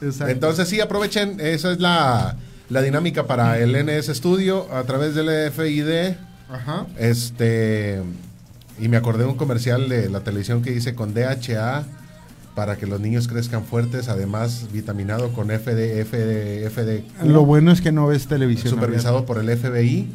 [0.03, 0.33] Exacto.
[0.33, 2.37] Entonces sí, aprovechen, esa es la,
[2.69, 6.15] la dinámica para el NS Studio a través del FID.
[6.51, 6.87] Ajá.
[6.99, 8.03] Este,
[8.79, 11.85] y me acordé de un comercial de la televisión que dice con DHA
[12.55, 17.81] para que los niños crezcan fuertes, además vitaminado con FD, FD, FD, Lo bueno es
[17.81, 18.73] que no ves televisión.
[18.73, 20.09] supervisado por el FBI,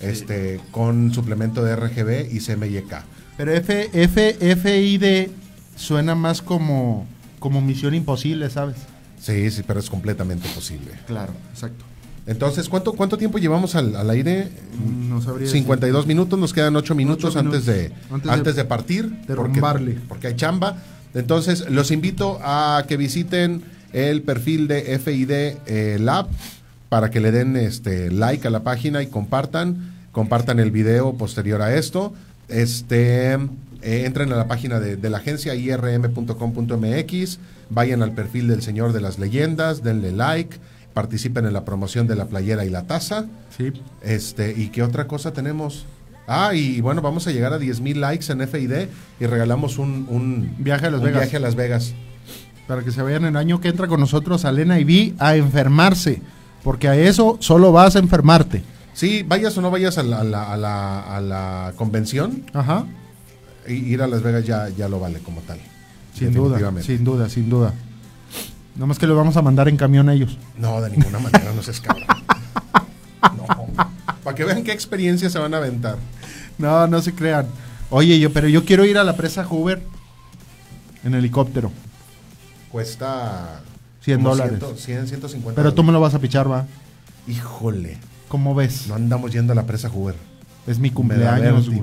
[0.00, 2.94] este, con suplemento de RGB y CMYK.
[3.40, 5.30] Pero F, F, FID
[5.74, 7.06] suena más como,
[7.38, 8.76] como misión imposible, ¿sabes?
[9.18, 10.90] Sí, sí, pero es completamente posible.
[11.06, 11.82] Claro, exacto.
[12.26, 14.50] Entonces, ¿cuánto, cuánto tiempo llevamos al, al aire?
[14.84, 18.12] No sabría 52 minutos, nos quedan 8 minutos, antes, de, minutos.
[18.12, 19.10] Antes antes, de de, partir.
[19.26, 19.92] derrumbarle.
[19.92, 20.76] Porque, porque hay chamba.
[21.14, 23.62] Entonces, los invito a que visiten
[23.94, 26.28] el perfil de FID eh, Lab
[26.90, 29.94] para que le den este like a la página y compartan.
[30.12, 32.12] Compartan el video posterior a esto.
[32.50, 33.38] Este, eh,
[33.82, 37.38] entren a la página de, de la agencia irm.com.mx,
[37.70, 40.56] vayan al perfil del Señor de las Leyendas, denle like,
[40.92, 43.26] participen en la promoción de la playera y la taza.
[43.56, 43.72] Sí.
[44.02, 45.86] Este, ¿y qué otra cosa tenemos?
[46.26, 48.72] Ah, y bueno, vamos a llegar a 10 mil likes en FID
[49.18, 51.22] y regalamos un, un Viaje a Las un Vegas.
[51.22, 51.94] viaje a Las Vegas.
[52.68, 55.34] Para que se vayan el año que entra con nosotros a Lena y Vi a
[55.36, 56.22] enfermarse.
[56.62, 58.62] Porque a eso solo vas a enfermarte.
[59.00, 62.84] Sí, vayas o no vayas a la, a la, a la, a la convención, Ajá.
[63.66, 65.58] i- ir a Las Vegas ya, ya lo vale como tal.
[66.14, 66.86] Sin duda, Definitivamente.
[66.96, 67.72] sin duda, sin duda.
[68.76, 70.36] Nomás que los vamos a mandar en camión a ellos.
[70.58, 72.04] No, de ninguna manera, no seas cabrón.
[73.38, 73.46] No.
[74.22, 75.96] Para que vean qué experiencia se van a aventar.
[76.58, 77.46] No, no se crean.
[77.88, 79.82] Oye, yo, pero yo quiero ir a la presa Hoover
[81.04, 81.72] en helicóptero.
[82.70, 83.62] Cuesta
[84.02, 84.58] 100 como dólares.
[84.60, 85.94] 100, 100, 150 Pero tú me dólares.
[85.94, 86.66] lo vas a pichar, va.
[87.26, 87.96] Híjole,
[88.30, 88.86] ¿Cómo ves?
[88.88, 90.14] no andamos yendo a la presa Hoover.
[90.66, 91.82] Es mi cumpleaños, güey.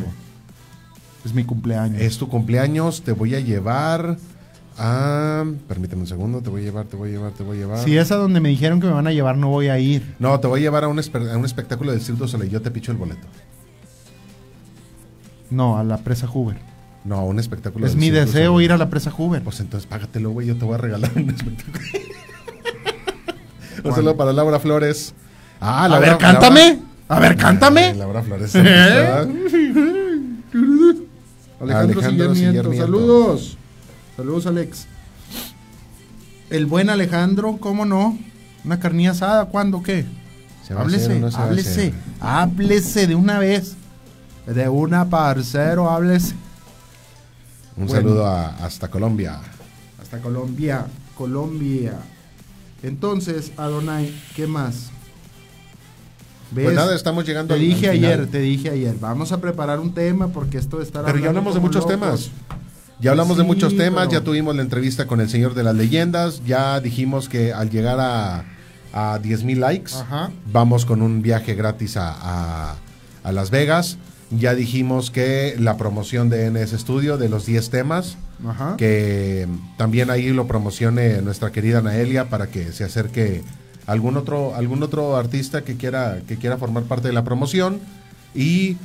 [1.26, 2.02] Es mi cumpleaños.
[2.02, 4.18] Es tu cumpleaños, te voy a llevar
[4.78, 5.43] a...
[5.68, 7.84] Permíteme un segundo, te voy a llevar, te voy a llevar, te voy a llevar.
[7.84, 10.16] Si es a donde me dijeron que me van a llevar, no voy a ir.
[10.20, 12.62] No, te voy a llevar a un, espe- a un espectáculo del Circo Soleil, yo
[12.62, 13.28] te picho el boleto.
[15.50, 16.58] No, a la presa Hoover.
[17.04, 18.66] No, a un espectáculo Es del mi Circo deseo Soleil.
[18.66, 19.41] ir a la presa Hoover.
[19.43, 21.80] Pues entonces págatelo, güey, yo te voy a regalar un espectáculo.
[23.84, 25.14] un saludo para Laura Flores.
[25.60, 26.80] Ah, a ver, cántame.
[27.10, 27.93] A ver, cántame.
[27.95, 28.53] Laura Flores.
[31.60, 32.74] Alejandro, Alejandro Siller Nieto.
[32.74, 33.58] Saludos.
[34.16, 34.86] Saludos, Alex.
[36.49, 38.18] El buen Alejandro, ¿cómo no?
[38.64, 40.05] Una carnilla asada, ¿cuándo qué?
[40.66, 41.93] ¿Se va a háblese, hacer o no se va a háblese, hacer?
[42.20, 43.76] háblese de una vez.
[44.45, 46.34] De una, parcero, háblese.
[47.76, 47.91] Un Bueno.
[48.01, 49.39] saludo a- hasta Colombia.
[50.01, 50.86] Hasta Colombia,
[51.18, 51.93] Colombia.
[52.82, 54.89] Entonces, Adonai, ¿qué más?
[56.52, 56.64] ¿Ves?
[56.66, 58.12] Pues nada, estamos llegando Te al- dije al final.
[58.14, 61.54] ayer, te dije ayer, vamos a preparar un tema porque esto está Pero ya hablamos
[61.54, 62.32] de muchos temas.
[63.00, 65.76] Ya hablamos de muchos temas, pero- ya tuvimos la entrevista con el señor de las
[65.76, 68.45] leyendas, ya dijimos que al llegar a,
[68.93, 70.32] a 10 mil likes, Ajá.
[70.52, 72.76] vamos con un viaje gratis a, a-
[73.24, 73.98] a Las Vegas.
[74.30, 78.76] Ya dijimos que la promoción de NS Studio de los 10 temas, Ajá.
[78.78, 83.43] que también ahí lo promocione nuestra querida Naelia para que se acerque
[83.88, 87.80] algún otro algún otro artista que quiera que quiera formar parte de la promoción
[88.36, 88.78] y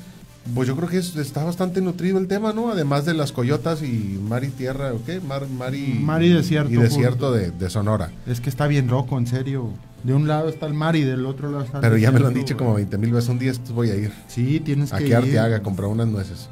[0.54, 2.70] pues yo creo que es- está bastante nutrido el tema, ¿no?
[2.70, 5.20] Además de las coyotas y mar y tierra, ¿o qué?
[5.20, 8.10] Mar, mar y, Mar y desierto, y desierto de, de Sonora.
[8.26, 9.68] Es que está bien loco, en serio.
[10.02, 12.18] De un lado está el mar y del otro lado está el Pero ya me
[12.18, 13.30] lo han dicho como 20 mil veces.
[13.30, 14.10] Un día voy a ir.
[14.26, 15.24] Sí, tienes Aquí que a ir.
[15.26, 16.48] Arteaga a comprar unas nueces.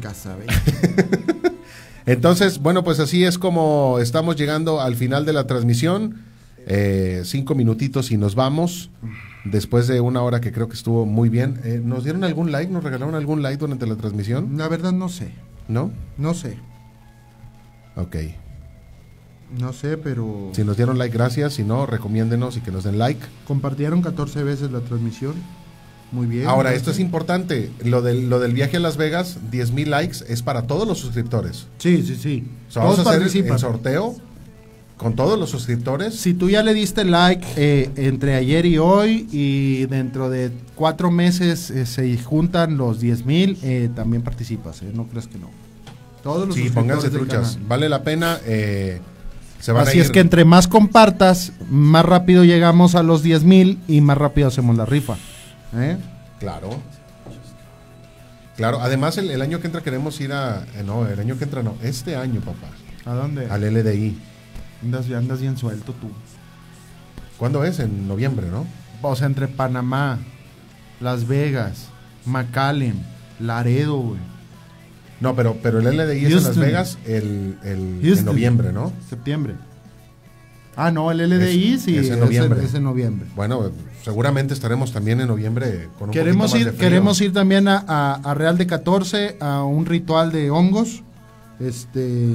[0.00, 0.46] Gasabe.
[2.06, 6.22] Entonces, bueno, pues así es como estamos llegando al final de la transmisión.
[6.66, 8.90] Eh, cinco minutitos y nos vamos.
[9.44, 11.60] Después de una hora que creo que estuvo muy bien.
[11.64, 12.70] Eh, ¿Nos dieron algún like?
[12.72, 14.56] ¿Nos regalaron algún like durante la transmisión?
[14.56, 15.32] La verdad no sé.
[15.68, 15.90] ¿No?
[16.16, 16.58] No sé.
[17.96, 18.16] Ok.
[19.58, 20.50] No sé, pero...
[20.52, 21.54] Si nos dieron like, gracias.
[21.54, 23.20] Si no, recomiéndenos y que nos den like.
[23.46, 25.34] Compartieron 14 veces la transmisión.
[26.12, 26.46] Muy bien.
[26.46, 27.70] Ahora, esto es importante.
[27.84, 30.98] Lo del, lo del viaje a Las Vegas, 10 mil likes, es para todos los
[30.98, 31.66] suscriptores.
[31.78, 32.44] Sí, sí, sí.
[32.68, 34.16] O sea, vamos a hacer el sorteo
[35.02, 36.14] con todos los suscriptores.
[36.14, 41.10] Si tú ya le diste like eh, entre ayer y hoy y dentro de cuatro
[41.10, 45.50] meses eh, se juntan los 10 mil, eh, también participas, eh, no creas que no.
[46.22, 47.52] Todos los Sí, suscriptores pónganse truchas.
[47.54, 47.68] canal.
[47.68, 48.38] Vale la pena.
[48.46, 49.00] eh,
[49.60, 53.44] se van a Así es que entre más compartas, más rápido llegamos a los 10
[53.44, 55.16] mil y más rápido hacemos la rifa.
[56.40, 56.70] Claro.
[58.56, 60.66] Claro, además el, el año que entra queremos ir a...
[60.84, 62.68] no, el año que entra no, este año, papá.
[63.04, 63.46] ¿A dónde?
[63.46, 64.16] Al LDI.
[64.82, 66.08] Andas, andas bien suelto tú.
[67.38, 67.78] ¿Cuándo es?
[67.78, 68.66] En noviembre, ¿no?
[69.02, 70.18] O sea, entre Panamá,
[71.00, 71.88] Las Vegas,
[72.26, 73.02] McAllen,
[73.40, 74.20] Laredo, güey.
[75.20, 76.56] No, pero, pero el LDI es en Las.
[76.58, 78.92] Vegas el, el- en noviembre, ¿no?
[79.08, 79.54] Septiembre.
[80.74, 82.64] Ah, no, el LDI Es- sí, es en noviembre.
[82.64, 83.28] Es, en noviembre.
[83.36, 83.70] Bueno,
[84.02, 86.88] seguramente estaremos también en noviembre con un Queremos ir, más de frío.
[86.88, 91.02] queremos ir también a, a- a Real de 14 a un ritual de hongos.
[91.60, 92.26] Este.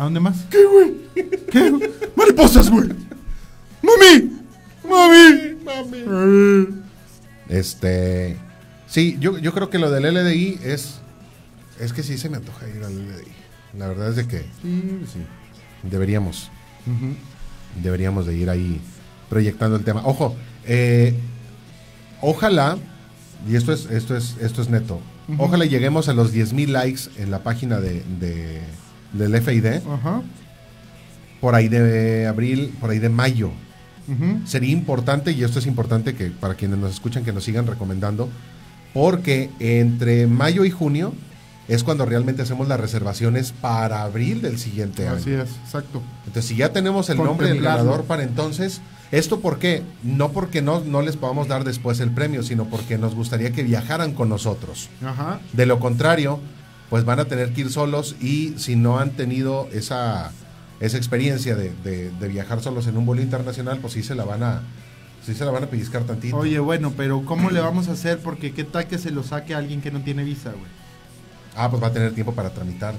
[0.00, 0.46] ¿A dónde más?
[0.50, 0.94] ¿Qué, güey?
[1.50, 1.90] ¿Qué?
[2.16, 2.88] ¡Mariposas, güey!
[3.82, 4.30] ¡Mami!
[4.88, 5.56] ¡Mami!
[5.62, 6.68] ¡Mami!
[7.50, 8.38] Este...
[8.86, 11.00] Sí, yo, yo creo que lo del LDI es...
[11.78, 13.26] Es que sí se me antoja ir al LDI.
[13.78, 15.18] La verdad es de que Sí, sí.
[15.82, 16.50] deberíamos.
[17.82, 18.80] Deberíamos de ir ahí
[19.28, 20.00] proyectando el tema.
[20.06, 20.34] Ojo,
[20.64, 21.14] eh,
[22.22, 22.78] ojalá,
[23.46, 24.98] y esto es, esto es, esto es neto,
[25.36, 28.62] ojalá lleguemos a los 10.000 likes en la página de, de-
[29.12, 30.22] del FID Ajá.
[31.40, 33.50] por ahí de abril, por ahí de mayo.
[34.44, 38.28] Sería importante, y esto es importante que para quienes nos escuchan que nos sigan recomendando,
[38.92, 41.14] porque entre mayo y junio
[41.68, 45.18] es cuando realmente hacemos las reservaciones para abril del siguiente año.
[45.18, 46.02] Así es, exacto.
[46.26, 48.80] Entonces, si ya tenemos el nombre del ganador para entonces,
[49.12, 49.84] ¿esto por qué?
[50.02, 53.62] No porque no, no les podamos dar después el premio, sino porque nos gustaría que
[53.62, 54.88] viajaran con nosotros.
[55.04, 55.38] Ajá.
[55.52, 56.40] De lo contrario,
[56.90, 60.32] pues van a tener que ir solos y si no han tenido esa,
[60.80, 64.24] esa experiencia de, de- de viajar solos en un vuelo internacional, pues sí se la
[64.24, 64.62] van a,
[65.24, 66.36] sí se la van a pellizcar tantito.
[66.36, 68.18] Oye, bueno, pero ¿cómo le vamos a hacer?
[68.18, 70.70] Porque qué tal que se lo saque a alguien que no tiene visa, güey.
[71.56, 72.94] Ah, pues va a tener tiempo para tramitar.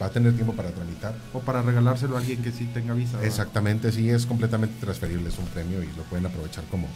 [0.00, 1.14] Va a tener tiempo para tramitar.
[1.32, 3.12] O para regalárselo a alguien que sí tenga visa.
[3.14, 3.26] ¿verdad?
[3.26, 6.86] Exactamente, sí, es completamente transferible, es un premio y lo pueden aprovechar como,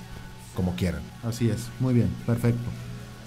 [0.54, 1.00] como quieran.
[1.24, 1.62] Así es.
[1.80, 2.70] Muy bien, perfecto.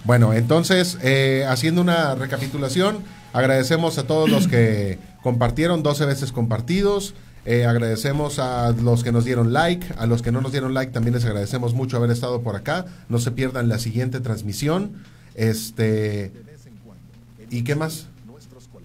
[0.05, 2.99] Bueno, entonces, eh, haciendo una recapitulación,
[3.33, 7.15] agradecemos a todos los que compartieron, 12 veces compartidos.
[7.45, 10.91] eh, agradecemos a los que nos dieron like, a los que no nos dieron like
[10.91, 12.85] también les agradecemos mucho haber estado por acá.
[13.09, 14.93] No se pierdan la siguiente transmisión.
[15.35, 16.31] Este
[17.49, 18.07] ¿Y qué más?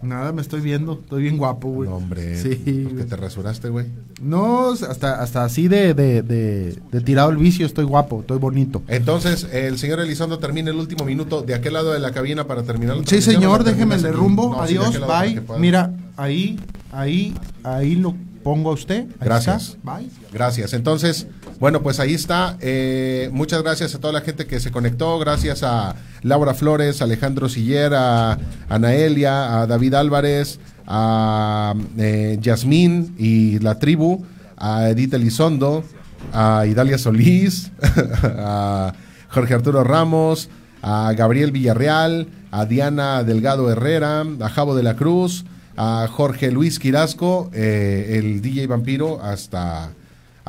[0.03, 0.95] Nada, me estoy viendo.
[1.03, 1.89] Estoy bien guapo, güey.
[1.89, 2.55] No, hombre, Sí.
[2.65, 3.07] porque güey.
[3.07, 3.87] te rasuraste, güey.
[4.23, 8.83] No, hasta, hasta así de, de, de, de tirado el vicio estoy guapo, estoy bonito.
[8.89, 12.63] Entonces, el señor Elizondo termina el último minuto de aquel lado de la cabina para
[12.63, 14.51] terminar la Sí, transmisión, ¿o señor, déjeme el rumbo.
[14.51, 15.41] No, Adiós, bye.
[15.59, 16.59] Mira, ahí,
[16.93, 19.01] ahí, ahí lo pongo a usted.
[19.03, 19.77] Ahí Gracias.
[19.79, 19.97] está.
[19.99, 20.09] Bye.
[20.33, 20.73] Gracias.
[20.73, 21.27] Entonces,
[21.61, 22.57] bueno, pues ahí está.
[22.61, 25.19] Eh, muchas gracias a toda la gente que se conectó.
[25.19, 28.39] Gracias a Laura Flores, Alejandro Siller, a
[28.71, 34.25] Anaelia, a David Álvarez, a eh, Yasmín y la tribu,
[34.57, 35.85] a Edith Elizondo,
[36.33, 37.71] a Idalia Solís,
[38.23, 38.95] a
[39.29, 40.49] Jorge Arturo Ramos,
[40.81, 45.45] a Gabriel Villarreal, a Diana Delgado Herrera, a Javo de la Cruz,
[45.77, 49.91] a Jorge Luis Quirasco, eh, el DJ Vampiro, hasta,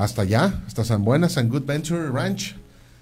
[0.03, 2.55] hasta allá, hasta San Buena, San Good Venture Ranch.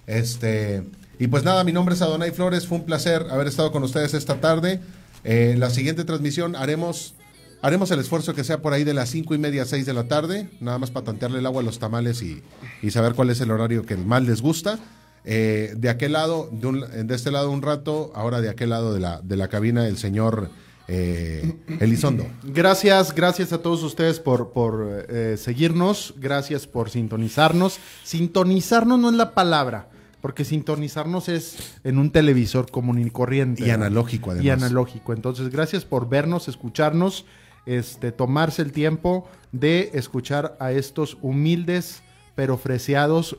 [0.08, 0.84] Este,
[1.20, 4.14] Y pues nada, mi nombre es Adonai Flores, fue un placer haber estado con ustedes
[4.14, 4.80] esta tarde.
[5.24, 7.14] Eh, la siguiente transmisión haremos,
[7.62, 9.94] haremos el esfuerzo que sea por ahí de las cinco y media a 6 de
[9.94, 12.42] la tarde, nada más para tantearle el agua a los tamales y,
[12.82, 14.80] y saber cuál es el horario que más les gusta.
[15.26, 18.94] Eh, de aquel lado, de, un- de este lado un rato, ahora de aquel lado
[18.94, 20.50] de la, de la cabina, el señor
[20.90, 22.26] eh, Elizondo.
[22.44, 27.80] Gracias, gracias a todos ustedes por, por eh, seguirnos, gracias por sintonizarnos.
[28.04, 33.68] Sintonizarnos no es la palabra, porque sintonizarnos es en un televisor común y corriente.
[33.68, 34.46] Y analógico, además.
[34.46, 35.14] Y analógico.
[35.14, 37.26] Entonces, gracias por vernos, escucharnos,
[37.66, 42.02] este, tomarse el tiempo de escuchar a estos humildes
[42.40, 43.36] pero freseados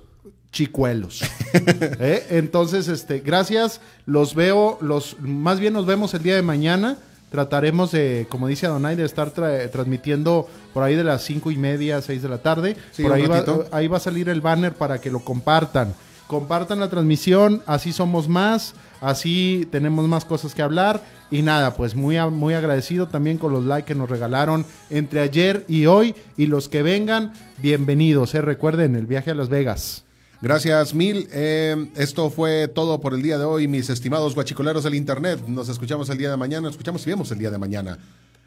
[0.53, 1.23] chicuelos.
[1.55, 2.27] ¿Eh?
[2.29, 3.81] Entonces, este, gracias.
[4.05, 6.99] Los veo, los, más bien nos vemos el día de mañana.
[7.31, 11.57] Trataremos de, como dice Adonai, de estar tra- transmitiendo por ahí de las cinco y
[11.57, 12.77] media, seis de la tarde.
[12.91, 15.95] Sí, por ahí va, ahí va a salir el banner para que lo compartan.
[16.27, 21.03] Compartan la transmisión, así somos más, así tenemos más cosas que hablar.
[21.31, 25.65] Y nada, pues muy, muy agradecido también con los likes que nos regalaron entre ayer
[25.69, 26.15] y hoy.
[26.37, 28.35] Y los que vengan, bienvenidos.
[28.35, 28.41] eh.
[28.43, 30.03] Recuerden, el viaje a Las Vegas.
[30.43, 31.29] Gracias mil.
[31.33, 35.41] Eh, esto fue todo por el día de hoy, mis estimados guachicoleros del internet.
[35.47, 37.99] Nos escuchamos el día de mañana, escuchamos y vemos el día de mañana.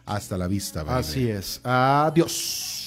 [0.05, 0.83] Hasta la vista.
[0.83, 0.99] baby.
[0.99, 1.61] Así es.
[1.63, 2.82] Adiós.